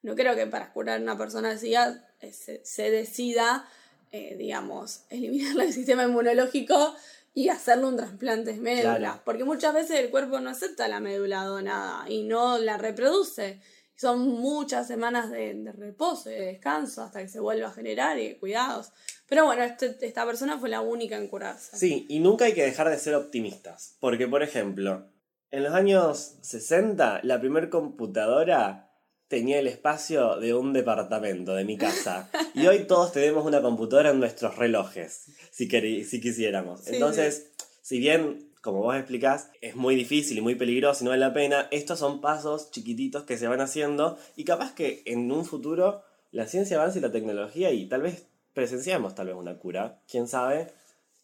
No 0.00 0.14
creo 0.14 0.34
que 0.34 0.46
para 0.46 0.72
curar 0.72 0.98
a 0.98 1.02
una 1.02 1.18
persona 1.18 1.52
eh, 1.52 2.32
se, 2.32 2.64
se 2.64 2.90
decida, 2.90 3.68
eh, 4.12 4.34
digamos, 4.38 5.02
eliminarle 5.10 5.66
el 5.66 5.74
sistema 5.74 6.04
inmunológico 6.04 6.96
y 7.34 7.50
hacerle 7.50 7.84
un 7.84 7.98
trasplante 7.98 8.54
de 8.54 8.60
médula. 8.60 8.96
Claro. 8.96 9.22
Porque 9.26 9.44
muchas 9.44 9.74
veces 9.74 10.00
el 10.00 10.08
cuerpo 10.08 10.40
no 10.40 10.48
acepta 10.48 10.88
la 10.88 11.00
médula 11.00 11.44
donada 11.44 12.08
y 12.08 12.22
no 12.22 12.56
la 12.56 12.78
reproduce. 12.78 13.60
Son 13.94 14.26
muchas 14.26 14.86
semanas 14.86 15.30
de, 15.30 15.52
de 15.52 15.72
reposo 15.72 16.30
y 16.30 16.34
de 16.34 16.46
descanso 16.46 17.02
hasta 17.02 17.20
que 17.20 17.28
se 17.28 17.40
vuelva 17.40 17.68
a 17.68 17.72
generar 17.72 18.18
y 18.18 18.28
de 18.28 18.38
cuidados. 18.38 18.90
Pero 19.28 19.46
bueno, 19.46 19.62
este- 19.62 19.96
esta 20.00 20.26
persona 20.26 20.58
fue 20.58 20.68
la 20.68 20.80
única 20.80 21.16
en 21.16 21.28
curarse. 21.28 21.76
Sí, 21.76 22.06
y 22.08 22.20
nunca 22.20 22.44
hay 22.44 22.52
que 22.52 22.64
dejar 22.64 22.90
de 22.90 22.98
ser 22.98 23.14
optimistas. 23.14 23.96
Porque, 24.00 24.28
por 24.28 24.42
ejemplo, 24.42 25.06
en 25.50 25.62
los 25.62 25.72
años 25.74 26.36
60, 26.42 27.20
la 27.22 27.40
primer 27.40 27.70
computadora 27.70 28.90
tenía 29.28 29.58
el 29.58 29.66
espacio 29.66 30.36
de 30.38 30.54
un 30.54 30.72
departamento, 30.72 31.54
de 31.54 31.64
mi 31.64 31.76
casa. 31.78 32.30
Y 32.54 32.66
hoy 32.66 32.84
todos 32.88 33.12
tenemos 33.12 33.44
una 33.46 33.62
computadora 33.62 34.10
en 34.10 34.20
nuestros 34.20 34.56
relojes, 34.56 35.26
si, 35.50 35.68
si 36.04 36.20
quisiéramos. 36.20 36.82
Sí, 36.82 36.94
Entonces, 36.94 37.50
si 37.82 37.98
bien, 37.98 38.52
como 38.60 38.80
vos 38.80 38.96
explicás, 38.96 39.50
es 39.60 39.74
muy 39.74 39.94
difícil 39.96 40.38
y 40.38 40.40
muy 40.40 40.54
peligroso 40.54 41.02
y 41.02 41.04
no 41.04 41.10
vale 41.10 41.20
la 41.20 41.32
pena, 41.32 41.68
estos 41.70 41.98
son 41.98 42.20
pasos 42.20 42.70
chiquititos 42.70 43.24
que 43.24 43.36
se 43.38 43.48
van 43.48 43.60
haciendo 43.60 44.18
y 44.36 44.44
capaz 44.44 44.74
que 44.74 45.02
en 45.06 45.30
un 45.32 45.44
futuro 45.44 46.02
la 46.30 46.46
ciencia 46.46 46.76
avanza 46.76 46.98
y 46.98 47.02
la 47.02 47.12
tecnología 47.12 47.70
y 47.72 47.86
tal 47.88 48.02
vez 48.02 48.26
presenciamos 48.54 49.14
tal 49.14 49.26
vez 49.26 49.36
una 49.36 49.58
cura, 49.58 50.00
quién 50.08 50.26
sabe, 50.26 50.72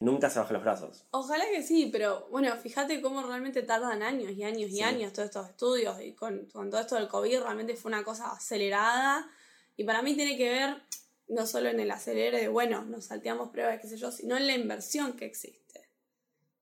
nunca 0.00 0.28
se 0.30 0.38
bajen 0.38 0.54
los 0.54 0.62
brazos. 0.62 1.04
Ojalá 1.12 1.44
que 1.50 1.62
sí, 1.62 1.88
pero 1.90 2.26
bueno, 2.30 2.54
fíjate 2.56 3.00
cómo 3.00 3.22
realmente 3.22 3.62
tardan 3.62 4.02
años 4.02 4.32
y 4.32 4.42
años 4.44 4.70
y 4.70 4.76
Sí. 4.76 4.82
años 4.82 5.12
todos 5.12 5.26
estos 5.26 5.48
estudios 5.48 6.00
y 6.02 6.12
con, 6.12 6.46
con 6.46 6.70
todo 6.70 6.80
esto 6.80 6.96
del 6.96 7.08
COVID 7.08 7.40
realmente 7.40 7.76
fue 7.76 7.90
una 7.90 8.04
cosa 8.04 8.32
acelerada 8.32 9.30
y 9.76 9.84
para 9.84 10.02
mí 10.02 10.14
tiene 10.14 10.36
que 10.36 10.48
ver 10.50 10.82
no 11.28 11.46
solo 11.46 11.68
en 11.68 11.78
el 11.78 11.90
acelere 11.90 12.40
de, 12.40 12.48
bueno, 12.48 12.84
nos 12.84 13.04
salteamos 13.06 13.50
pruebas, 13.50 13.78
qué 13.80 13.86
sé 13.86 13.96
yo, 13.96 14.10
sino 14.10 14.36
en 14.36 14.46
la 14.48 14.54
inversión 14.54 15.12
que 15.12 15.26
existe. 15.26 15.88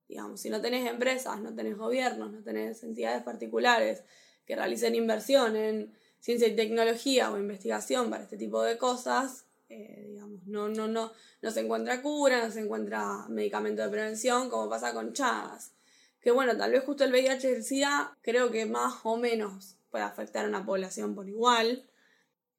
Digamos, 0.07 0.39
si 0.41 0.49
no 0.49 0.61
tenés 0.61 0.87
empresas, 0.87 1.39
no 1.39 1.53
tenés 1.55 1.75
gobiernos, 1.77 2.31
no 2.31 2.43
tenés 2.43 2.83
entidades 2.83 3.23
particulares 3.23 4.03
que 4.45 4.55
realicen 4.55 4.93
inversión 4.95 5.55
en 5.55 5.93
ciencia 6.19 6.47
y 6.47 6.55
tecnología 6.55 7.31
o 7.31 7.37
investigación 7.37 8.09
para 8.09 8.23
este 8.23 8.37
tipo 8.37 8.61
de 8.61 8.77
cosas, 8.77 9.45
eh, 9.69 10.07
digamos, 10.09 10.45
no, 10.47 10.67
no, 10.67 10.87
no, 10.87 11.11
no 11.41 11.51
se 11.51 11.61
encuentra 11.61 12.01
cura, 12.01 12.43
no 12.43 12.51
se 12.51 12.61
encuentra 12.61 13.27
medicamento 13.29 13.83
de 13.83 13.89
prevención, 13.89 14.49
como 14.49 14.69
pasa 14.69 14.93
con 14.93 15.13
Chagas. 15.13 15.73
Que 16.19 16.31
bueno, 16.31 16.57
tal 16.57 16.71
vez 16.71 16.83
justo 16.83 17.03
el 17.03 17.11
VIH 17.11 17.49
y 17.49 17.53
el 17.53 17.63
SIDA 17.63 18.17
creo 18.21 18.51
que 18.51 18.65
más 18.65 18.95
o 19.03 19.15
menos 19.17 19.77
puede 19.89 20.03
afectar 20.03 20.45
a 20.45 20.49
una 20.49 20.65
población 20.65 21.15
por 21.15 21.29
igual, 21.29 21.85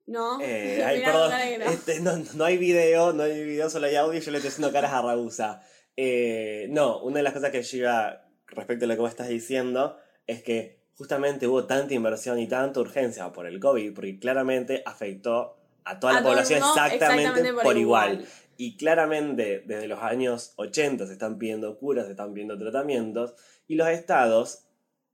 ¿no? 0.06 0.40
Eh, 0.40 0.82
ay, 0.86 1.00
Mirá, 1.00 1.12
perdón, 1.12 1.32
este, 1.72 2.00
no, 2.00 2.16
no 2.34 2.44
hay 2.44 2.56
video, 2.56 3.12
no 3.12 3.24
hay 3.24 3.44
video, 3.44 3.68
solo 3.68 3.86
hay 3.86 3.96
audio, 3.96 4.20
yo 4.20 4.30
le 4.30 4.38
estoy 4.38 4.50
haciendo 4.50 4.72
caras 4.72 4.92
a 4.92 5.02
Ragusa. 5.02 5.62
Eh, 5.96 6.68
no, 6.70 7.02
una 7.02 7.18
de 7.18 7.22
las 7.24 7.34
cosas 7.34 7.50
que 7.50 7.64
iba 7.76 8.24
respecto 8.46 8.84
a 8.84 8.88
lo 8.88 8.94
que 8.94 9.00
vos 9.00 9.10
estás 9.10 9.28
diciendo 9.28 9.98
es 10.26 10.42
que 10.42 10.80
justamente 10.94 11.46
hubo 11.46 11.66
tanta 11.66 11.92
inversión 11.92 12.38
y 12.38 12.46
tanta 12.46 12.80
urgencia 12.80 13.32
por 13.32 13.46
el 13.46 13.58
COVID, 13.58 13.94
porque 13.94 14.18
claramente 14.18 14.82
afectó 14.86 15.59
a 15.84 15.98
toda 16.00 16.12
A 16.12 16.20
la 16.20 16.26
población 16.26 16.60
mundo 16.60 16.74
exactamente, 16.84 17.22
exactamente 17.22 17.62
por, 17.62 17.76
igual. 17.76 18.26
Y 18.56 18.76
claramente 18.76 19.62
desde 19.66 19.88
los 19.88 20.00
años 20.02 20.52
80 20.56 21.06
se 21.06 21.12
están 21.12 21.38
pidiendo 21.38 21.78
curas, 21.78 22.04
se 22.06 22.12
están 22.12 22.32
pidiendo 22.34 22.58
tratamientos, 22.58 23.34
y 23.66 23.74
los 23.76 23.88
estados, 23.88 24.64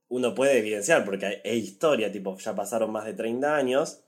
uno 0.08 0.34
puede 0.34 0.58
evidenciar, 0.58 1.04
porque 1.04 1.26
hay, 1.26 1.36
hay 1.44 1.58
historia, 1.58 2.10
tipo, 2.10 2.36
ya 2.38 2.54
pasaron 2.54 2.90
más 2.90 3.04
de 3.04 3.14
30 3.14 3.54
años, 3.54 4.00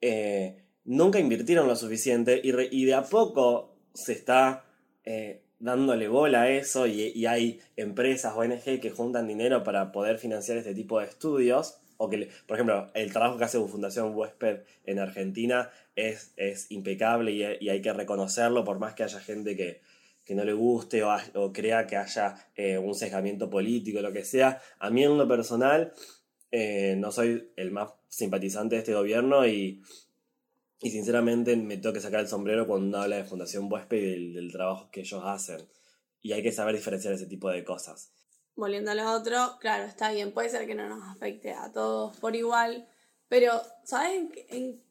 eh, 0.00 0.64
nunca 0.84 1.20
invirtieron 1.20 1.68
lo 1.68 1.76
suficiente 1.76 2.40
y, 2.42 2.50
re- 2.52 2.68
y 2.72 2.84
de 2.86 2.94
a 2.94 3.04
poco 3.04 3.76
se 3.94 4.12
está 4.14 4.64
eh, 5.04 5.42
dándole 5.60 6.08
bola 6.08 6.42
a 6.42 6.50
eso 6.50 6.88
y, 6.88 7.12
y 7.14 7.26
hay 7.26 7.60
empresas, 7.76 8.34
ONG 8.36 8.80
que 8.80 8.90
juntan 8.90 9.28
dinero 9.28 9.62
para 9.62 9.92
poder 9.92 10.18
financiar 10.18 10.58
este 10.58 10.74
tipo 10.74 10.98
de 10.98 11.06
estudios. 11.06 11.78
Por 12.08 12.56
ejemplo, 12.56 12.90
el 12.94 13.12
trabajo 13.12 13.38
que 13.38 13.44
hace 13.44 13.58
Fundación 13.58 14.14
Huésped 14.14 14.62
en 14.84 14.98
Argentina 14.98 15.70
es, 15.94 16.34
impecable 16.70 17.32
y, 17.32 17.68
hay 17.68 17.82
que 17.82 17.92
reconocerlo 17.92 18.64
por 18.64 18.78
más 18.78 18.94
que 18.94 19.04
haya 19.04 19.20
gente 19.20 19.56
que, 19.56 19.80
no 20.34 20.44
le 20.44 20.54
guste 20.54 21.02
o, 21.04 21.52
crea 21.52 21.86
que 21.86 21.96
haya 21.96 22.36
eh, 22.56 22.78
un 22.78 22.94
sesgamiento 22.94 23.50
político, 23.50 24.00
lo 24.00 24.12
que 24.12 24.24
sea. 24.24 24.60
A 24.78 24.88
mí 24.88 25.04
en 25.04 25.18
lo 25.18 25.28
personal 25.28 25.92
eh, 26.50 26.96
no 26.96 27.12
soy 27.12 27.50
el 27.56 27.70
más 27.70 27.92
simpatizante 28.08 28.76
de 28.76 28.80
este 28.80 28.94
gobierno 28.94 29.46
y, 29.46 29.82
sinceramente 30.80 31.54
me 31.56 31.76
tengo 31.76 31.92
que 31.92 32.00
sacar 32.00 32.20
el 32.20 32.28
sombrero 32.28 32.66
cuando 32.66 32.86
uno 32.86 32.98
habla 32.98 33.16
de 33.16 33.24
Fundación 33.24 33.70
Huésped 33.70 33.98
y 33.98 34.32
del 34.32 34.50
trabajo 34.50 34.90
que 34.90 35.00
ellos 35.00 35.22
hacen. 35.24 35.68
Y 36.20 36.32
hay 36.32 36.42
que 36.42 36.52
saber 36.52 36.74
diferenciar 36.74 37.14
ese 37.14 37.26
tipo 37.26 37.50
de 37.50 37.64
cosas. 37.64 38.12
Volviendo 38.54 38.90
a 38.90 38.94
lo 38.94 39.10
otro, 39.12 39.56
claro, 39.60 39.84
está 39.84 40.10
bien, 40.12 40.32
puede 40.32 40.50
ser 40.50 40.66
que 40.66 40.74
no 40.74 40.88
nos 40.88 41.08
afecte 41.08 41.52
a 41.52 41.72
todos 41.72 42.16
por 42.18 42.36
igual, 42.36 42.86
pero, 43.28 43.62
¿sabes? 43.84 44.28
En 44.48 44.82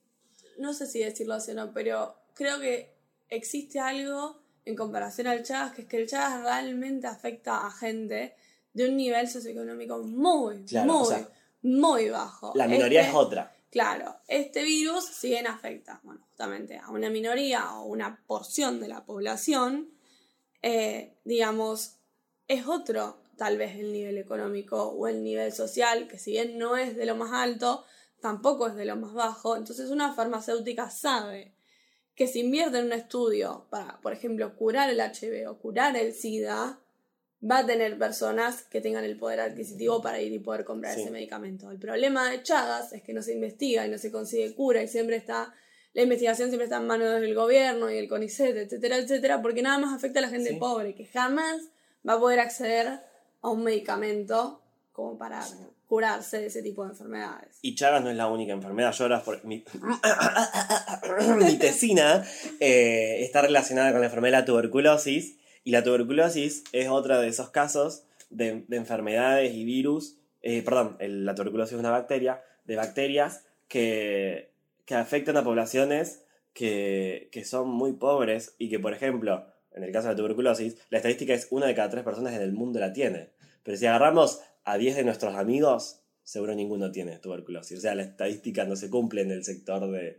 no 0.57 0.73
sé 0.73 0.85
si 0.87 0.99
decirlo 0.99 1.33
así 1.35 1.51
o 1.51 1.55
no, 1.55 1.73
pero 1.73 2.15
creo 2.33 2.59
que 2.59 2.93
existe 3.29 3.79
algo 3.79 4.39
en 4.65 4.75
comparación 4.75 5.27
al 5.27 5.43
Chagas, 5.43 5.73
que 5.73 5.81
es 5.83 5.87
que 5.87 5.97
el 5.97 6.07
Chagas 6.07 6.41
realmente 6.43 7.07
afecta 7.07 7.65
a 7.65 7.71
gente 7.71 8.35
de 8.73 8.89
un 8.89 8.95
nivel 8.95 9.27
socioeconómico 9.27 9.99
muy, 10.03 10.63
Claro, 10.65 10.93
muy, 10.93 11.01
o 11.01 11.05
sea, 11.05 11.29
muy 11.63 12.09
bajo. 12.09 12.53
La 12.55 12.67
minoría 12.67 13.01
Este- 13.01 13.11
es 13.11 13.15
otra. 13.17 13.55
Claro, 13.71 14.17
este 14.27 14.63
virus, 14.63 15.05
si 15.05 15.29
bien 15.29 15.47
afecta, 15.47 16.01
bueno, 16.03 16.21
justamente 16.27 16.77
a 16.77 16.89
una 16.89 17.09
minoría 17.09 17.73
o 17.75 17.85
una 17.85 18.21
porción 18.27 18.81
de 18.81 18.89
la 18.89 19.05
población, 19.05 19.89
eh, 20.61 21.15
digamos, 21.23 21.95
es 22.49 22.67
otro 22.67 23.20
tal 23.37 23.57
vez 23.57 23.75
el 23.77 23.91
nivel 23.91 24.17
económico 24.17 24.83
o 24.89 25.07
el 25.07 25.23
nivel 25.23 25.51
social, 25.51 26.07
que 26.07 26.17
si 26.19 26.31
bien 26.31 26.57
no 26.57 26.77
es 26.77 26.95
de 26.95 27.05
lo 27.05 27.15
más 27.15 27.31
alto, 27.33 27.83
tampoco 28.19 28.67
es 28.67 28.75
de 28.75 28.85
lo 28.85 28.95
más 28.95 29.13
bajo. 29.13 29.55
Entonces 29.57 29.89
una 29.89 30.13
farmacéutica 30.13 30.89
sabe 30.89 31.53
que 32.15 32.27
si 32.27 32.41
invierte 32.41 32.77
en 32.79 32.85
un 32.85 32.93
estudio 32.93 33.65
para, 33.69 33.99
por 34.01 34.13
ejemplo, 34.13 34.55
curar 34.55 34.89
el 34.89 34.99
HIV 34.99 35.49
o 35.49 35.57
curar 35.57 35.95
el 35.97 36.13
SIDA, 36.13 36.79
va 37.49 37.59
a 37.59 37.65
tener 37.65 37.97
personas 37.97 38.61
que 38.63 38.81
tengan 38.81 39.03
el 39.03 39.17
poder 39.17 39.39
adquisitivo 39.39 40.01
para 40.03 40.21
ir 40.21 40.31
y 40.31 40.37
poder 40.37 40.63
comprar 40.63 40.93
Sí. 40.93 41.01
ese 41.01 41.09
medicamento. 41.09 41.71
El 41.71 41.79
problema 41.79 42.29
de 42.29 42.43
Chagas 42.43 42.93
es 42.93 43.01
que 43.01 43.13
no 43.13 43.23
se 43.23 43.33
investiga 43.33 43.87
y 43.87 43.89
no 43.89 43.97
se 43.97 44.11
consigue 44.11 44.53
cura 44.53 44.83
y 44.83 44.87
siempre 44.87 45.15
está, 45.15 45.51
la 45.93 46.03
investigación 46.03 46.49
siempre 46.49 46.65
está 46.65 46.77
en 46.77 46.85
manos 46.85 47.19
del 47.19 47.33
gobierno 47.33 47.89
y 47.89 47.97
el 47.97 48.07
CONICET, 48.07 48.55
etcétera, 48.57 48.97
etcétera, 48.97 49.41
porque 49.41 49.63
nada 49.63 49.79
más 49.79 49.95
afecta 49.95 50.19
a 50.19 50.21
la 50.21 50.29
gente 50.29 50.51
Sí. 50.51 50.55
pobre, 50.57 50.93
que 50.93 51.07
jamás 51.07 51.69
va 52.07 52.13
a 52.13 52.19
poder 52.19 52.39
acceder 52.39 52.99
a 53.41 53.49
un 53.49 53.63
medicamento 53.63 54.61
como 54.91 55.17
para 55.17 55.43
curarse 55.87 56.39
de 56.39 56.45
ese 56.47 56.61
tipo 56.61 56.83
de 56.83 56.91
enfermedades. 56.91 57.57
Y 57.61 57.75
Chagas 57.75 58.03
no 58.03 58.09
es 58.09 58.15
la 58.15 58.27
única 58.27 58.53
enfermedad. 58.53 58.93
Lloras 58.93 59.23
por. 59.23 59.43
Mi, 59.45 59.63
mi 61.37 61.57
tesina 61.57 62.23
eh, 62.59 63.17
está 63.23 63.41
relacionada 63.41 63.91
con 63.91 64.01
la 64.01 64.07
enfermedad 64.07 64.37
de 64.37 64.41
la 64.41 64.45
tuberculosis. 64.45 65.37
Y 65.63 65.71
la 65.71 65.83
tuberculosis 65.83 66.63
es 66.71 66.87
otro 66.89 67.19
de 67.19 67.27
esos 67.27 67.49
casos 67.49 68.03
de, 68.29 68.63
de 68.67 68.77
enfermedades 68.77 69.53
y 69.53 69.63
virus. 69.63 70.17
eh, 70.41 70.61
perdón, 70.63 70.97
el- 70.99 71.25
la 71.25 71.35
tuberculosis 71.35 71.73
es 71.73 71.79
una 71.79 71.91
bacteria. 71.91 72.41
De 72.65 72.75
bacterias 72.75 73.43
que, 73.67 74.51
que 74.85 74.95
afectan 74.95 75.35
a 75.37 75.43
poblaciones 75.43 76.23
que, 76.53 77.29
que 77.31 77.43
son 77.45 77.69
muy 77.69 77.93
pobres. 77.93 78.55
Y 78.57 78.69
que, 78.69 78.79
por 78.79 78.93
ejemplo, 78.93 79.45
en 79.73 79.83
el 79.83 79.91
caso 79.91 80.07
de 80.07 80.13
la 80.13 80.17
tuberculosis, 80.17 80.75
la 80.89 80.97
estadística 80.97 81.33
es 81.33 81.47
una 81.51 81.65
de 81.67 81.75
cada 81.75 81.89
tres 81.89 82.03
personas 82.03 82.33
en 82.33 82.41
el 82.41 82.51
mundo 82.53 82.79
la 82.79 82.93
tiene. 82.93 83.29
Pero 83.63 83.77
si 83.77 83.85
agarramos 83.85 84.39
a 84.63 84.77
10 84.77 84.95
de 84.97 85.03
nuestros 85.03 85.35
amigos, 85.35 86.01
seguro 86.23 86.53
ninguno 86.55 86.91
tiene 86.91 87.17
tuberculosis. 87.19 87.77
O 87.77 87.81
sea, 87.81 87.95
la 87.95 88.03
estadística 88.03 88.63
no 88.65 88.75
se 88.75 88.89
cumple 88.89 89.21
en 89.21 89.31
el 89.31 89.43
sector 89.43 89.89
de 89.91 90.17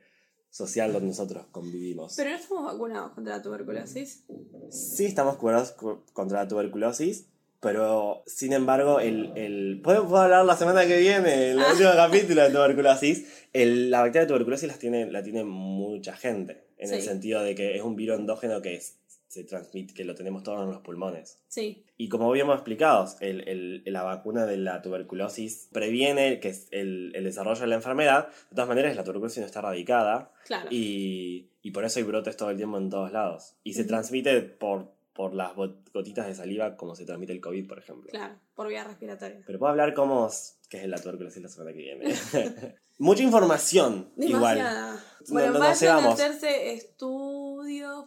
social 0.51 0.93
donde 0.93 1.09
nosotros 1.09 1.47
convivimos. 1.51 2.15
Pero 2.17 2.31
no 2.31 2.37
estamos 2.37 2.65
vacunados 2.73 3.13
contra 3.13 3.37
la 3.37 3.43
tuberculosis. 3.43 4.25
Sí 4.71 5.05
estamos 5.07 5.37
curados 5.37 5.73
cu- 5.73 6.03
contra 6.13 6.43
la 6.43 6.49
tuberculosis, 6.49 7.27
pero 7.61 8.23
sin 8.27 8.53
embargo, 8.53 9.01
el, 9.01 9.33
el... 9.37 9.81
¿Puedo, 9.83 10.17
hablar 10.17 10.45
la 10.45 10.57
semana 10.57 10.85
que 10.87 10.99
viene, 10.99 11.53
en 11.53 11.59
el 11.59 11.59
último 11.59 11.91
capítulo 11.95 12.43
de 12.43 12.51
tuberculosis? 12.51 13.25
El- 13.53 13.91
la 13.91 14.01
bacteria 14.01 14.23
de 14.23 14.29
tuberculosis 14.29 14.69
las 14.69 14.79
tiene, 14.79 15.11
la 15.11 15.23
tiene 15.23 15.45
mucha 15.45 16.15
gente, 16.17 16.65
en 16.77 16.93
el 16.93 17.03
sentido 17.03 17.43
de 17.43 17.55
que 17.55 17.77
es 17.77 17.83
un 17.83 17.97
virus 17.97 18.19
endógeno 18.19 18.61
que 18.61 18.75
es- 18.75 18.97
se 19.33 19.45
transmite, 19.45 19.95
que 19.95 20.05
lo 20.05 20.15
tenemos 20.15 20.43
todos 20.43 20.63
en 20.63 20.69
los 20.71 20.83
pulmones. 20.83 21.39
Sí, 21.49 21.85
Y 21.97 22.09
como 22.11 22.29
habíamos 22.29 22.55
explicado, 22.57 23.07
el- 23.21 23.49
el- 23.49 23.83
la 23.87 24.03
vacuna 24.03 24.45
de 24.45 24.57
la 24.59 24.83
tuberculosis 24.83 25.69
previene 25.73 26.39
que 26.41 26.49
es 26.51 26.69
el, 26.71 27.13
el 27.15 27.25
desarrollo 27.25 27.61
de 27.63 27.67
la 27.69 27.77
enfermedad. 27.77 28.29
De 28.51 28.57
todas 28.57 28.69
maneras, 28.69 28.95
la 28.95 29.05
tuberculosis 29.05 29.39
no 29.39 29.47
está 29.47 29.61
erradicada 29.61 30.33
claro. 30.47 30.69
y, 30.71 31.49
y 31.63 31.71
por 31.71 31.85
eso 31.87 31.99
hay 31.99 32.05
brotes 32.05 32.37
todo 32.37 32.51
el 32.51 32.57
tiempo 32.59 32.77
en 32.77 32.91
todos 32.91 33.11
lados. 33.13 33.55
Y 33.65 33.73
se 33.73 33.83
Ujú. 33.83 33.89
transmite 33.89 34.43
por, 34.43 34.93
por 35.15 35.33
las 35.33 35.55
gotitas 35.55 36.27
de 36.27 36.35
saliva 36.35 36.77
como 36.77 36.95
se 36.95 37.07
transmite 37.07 37.33
el 37.33 37.41
COVID, 37.41 37.67
por 37.69 37.79
ejemplo. 37.79 38.11
Claro, 38.11 38.35
por 38.55 38.69
vía 38.69 38.85
respiratoria. 38.85 39.41
Pero 39.47 39.59
puedo 39.59 39.71
hablar 39.71 39.95
cómo 39.95 40.27
es, 40.27 40.59
qué 40.69 40.83
es 40.83 40.89
la 40.89 40.99
tuberculosis 40.99 41.43
la 41.43 41.49
semana 41.49 41.73
que 41.73 41.79
viene. 41.79 42.15
Mucha 42.99 43.23
información, 43.23 44.11
igual. 44.19 44.59
Demasiada. 44.59 44.93
No- 44.95 45.33
Bueno, 45.33 45.53
no 45.53 45.59
nos 45.61 45.81
vayan 45.81 46.05
a 46.05 46.09
hacerse 46.13 46.73
estudios, 46.75 47.42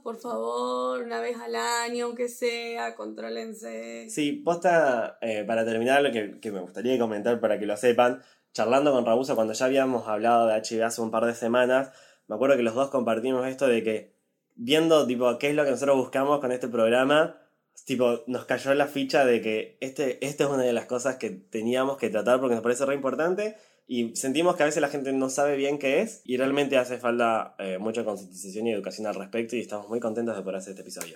por 0.04 0.18
favor, 0.18 1.02
una 1.02 1.20
vez 1.20 1.38
al 1.38 1.56
año, 1.56 2.06
aunque 2.06 2.30
sea, 2.30 2.96
contrólense. 2.96 4.10
Sí, 4.10 4.34
posta, 4.34 5.18
eh, 5.22 5.44
para 5.46 5.66
terminar, 5.66 6.02
lo 6.02 6.12
que, 6.12 6.40
que 6.40 6.52
me 6.52 6.60
gustaría 6.60 6.98
comentar 7.00 7.40
para 7.40 7.58
que 7.60 7.66
lo 7.66 7.76
sepan, 7.78 8.22
charlando 8.54 8.92
con 8.92 9.06
Rabusa 9.06 9.36
cuando 9.36 9.54
ya 9.54 9.66
habíamos 9.66 10.08
hablado 10.08 10.48
de 10.48 10.58
HIV 10.58 10.84
hace 10.84 11.02
un 11.02 11.12
par 11.12 11.26
de 11.26 11.34
semanas, 11.34 11.92
me 12.28 12.36
acuerdo 12.36 12.56
que 12.56 12.64
los 12.64 12.76
dos 12.76 12.90
compartimos 12.90 13.48
esto 13.48 13.68
de 13.68 13.84
que 13.84 14.16
viendo 14.56 15.06
tipo 15.06 15.38
qué 15.38 15.50
es 15.50 15.56
lo 15.56 15.64
que 15.66 15.72
nosotros 15.72 15.98
buscamos 15.98 16.40
con 16.40 16.52
este 16.52 16.68
programa, 16.68 17.38
tipo 17.86 18.22
nos 18.28 18.46
cayó 18.46 18.74
la 18.74 18.88
ficha 18.88 19.26
de 19.26 19.42
que 19.42 19.78
este, 19.82 20.26
esta 20.26 20.46
es 20.46 20.50
una 20.50 20.64
de 20.64 20.74
las 20.74 20.86
cosas 20.86 21.18
que 21.18 21.30
teníamos 21.30 21.98
que 21.98 22.10
tratar 22.10 22.40
porque 22.40 22.56
nos 22.56 22.64
parece 22.64 22.86
re 22.86 22.96
importante 22.96 23.56
y 23.88 24.16
sentimos 24.16 24.56
que 24.56 24.64
a 24.64 24.66
veces 24.66 24.82
la 24.82 24.90
gente 24.90 25.14
no 25.14 25.30
sabe 25.30 25.56
bien 25.56 25.78
qué 25.78 26.02
es 26.02 26.22
y 26.24 26.38
realmente 26.38 26.78
hace 26.78 26.98
falta 26.98 27.56
eh, 27.60 27.78
mucha 27.78 28.04
concientización 28.04 28.68
y 28.68 28.74
educación 28.74 29.06
al 29.06 29.16
respecto 29.16 29.56
y 29.56 29.62
estamos 29.62 29.88
muy 29.90 30.00
contentos 30.00 30.36
de 30.36 30.42
poder 30.42 30.58
hacer 30.58 30.72
este 30.72 30.82
episodio. 30.82 31.16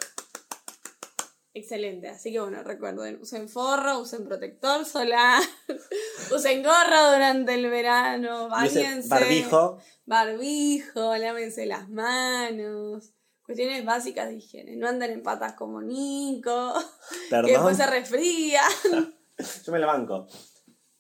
Excelente, 1.52 2.08
así 2.08 2.32
que 2.32 2.40
bueno, 2.40 2.62
recuerden, 2.62 3.20
usen 3.22 3.50
forro, 3.50 4.00
usen 4.00 4.24
protector 4.24 4.86
solar, 4.86 5.42
usen 6.36 6.62
gorra 6.62 7.12
durante 7.12 7.56
el 7.56 7.70
verano, 7.70 8.50
bañense. 8.50 9.10
barbijo, 9.10 9.80
barbijo, 10.06 11.18
lávense 11.18 11.66
las 11.66 11.90
manos. 11.90 13.14
Cuestiones 13.42 13.84
básicas 13.84 14.30
de 14.30 14.36
higiene. 14.36 14.76
No 14.76 14.88
anden 14.88 15.10
en 15.10 15.24
patas 15.24 15.54
como 15.54 15.82
Nico, 15.82 16.76
que 17.32 17.52
después 17.52 17.78
se 17.78 17.88
resfría. 17.88 18.62
Yo 19.66 19.72
me 19.72 19.80
la 19.80 19.88
banco. 19.88 20.28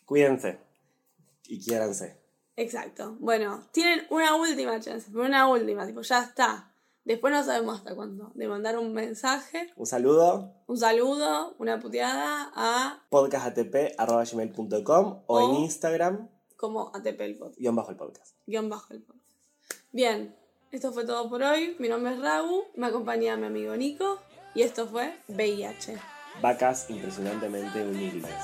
Cuídense. 0.03 0.68
Y 1.49 1.59
quiéranse. 1.59 2.17
Exacto. 2.55 3.15
Bueno, 3.19 3.63
tienen 3.71 4.05
una 4.09 4.35
última 4.35 4.79
chance, 4.79 5.07
pero 5.11 5.25
una 5.25 5.47
última, 5.47 5.85
tipo, 5.87 6.01
ya 6.01 6.21
está. 6.23 6.65
Después 7.05 7.33
no 7.33 7.43
sabemos 7.43 7.79
hasta 7.79 7.95
cuándo. 7.95 8.31
De 8.35 8.47
mandar 8.47 8.77
un 8.77 8.93
mensaje, 8.93 9.71
Un 9.75 9.85
saludo. 9.87 10.53
un 10.67 10.77
saludo, 10.77 11.55
una 11.57 11.79
puteada 11.79 12.51
a 12.53 13.01
podcastatp.gmail.com 13.09 15.23
o 15.25 15.39
en 15.39 15.45
O- 15.45 15.59
Instagram, 15.63 16.29
como 16.55 16.91
ATP 16.93 17.21
el 17.21 17.37
podcast. 17.37 17.59
guion 17.59 17.75
bajo 17.75 17.89
el 17.91 17.97
podcast. 17.97 18.35
Guión 18.45 18.69
bajo 18.69 18.93
el 18.93 19.01
podcast. 19.01 19.25
Bien, 19.91 20.35
esto 20.71 20.93
fue 20.93 21.03
todo 21.05 21.27
por 21.29 21.41
hoy. 21.41 21.75
Mi 21.79 21.87
nombre 21.89 22.13
es 22.13 22.19
Ragu, 22.19 22.65
me 22.75 22.85
acompaña 22.87 23.35
mi 23.37 23.47
amigo 23.47 23.75
Nico 23.75 24.19
y 24.53 24.61
esto 24.61 24.85
fue 24.87 25.17
VIH. 25.29 25.97
Vacas 26.41 26.89
impresionantemente 26.89 27.81
humildes. 27.81 28.35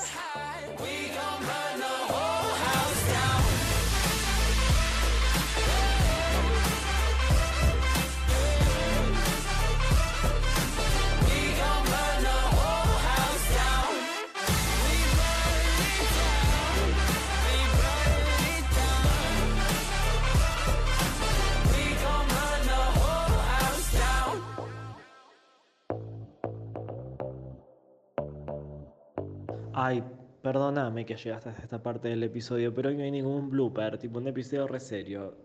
Ay, 29.78 30.02
perdóname 30.40 31.04
que 31.04 31.16
llegaste 31.16 31.50
hasta 31.50 31.62
esta 31.62 31.82
parte 31.82 32.08
del 32.08 32.22
episodio, 32.22 32.74
pero 32.74 32.88
hoy 32.88 32.96
no 32.96 33.02
hay 33.02 33.10
ningún 33.10 33.50
blooper, 33.50 33.98
tipo 33.98 34.18
un 34.18 34.26
episodio 34.26 34.66
re 34.66 34.80
serio. 34.80 35.36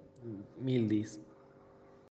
Mildis. 0.58 1.20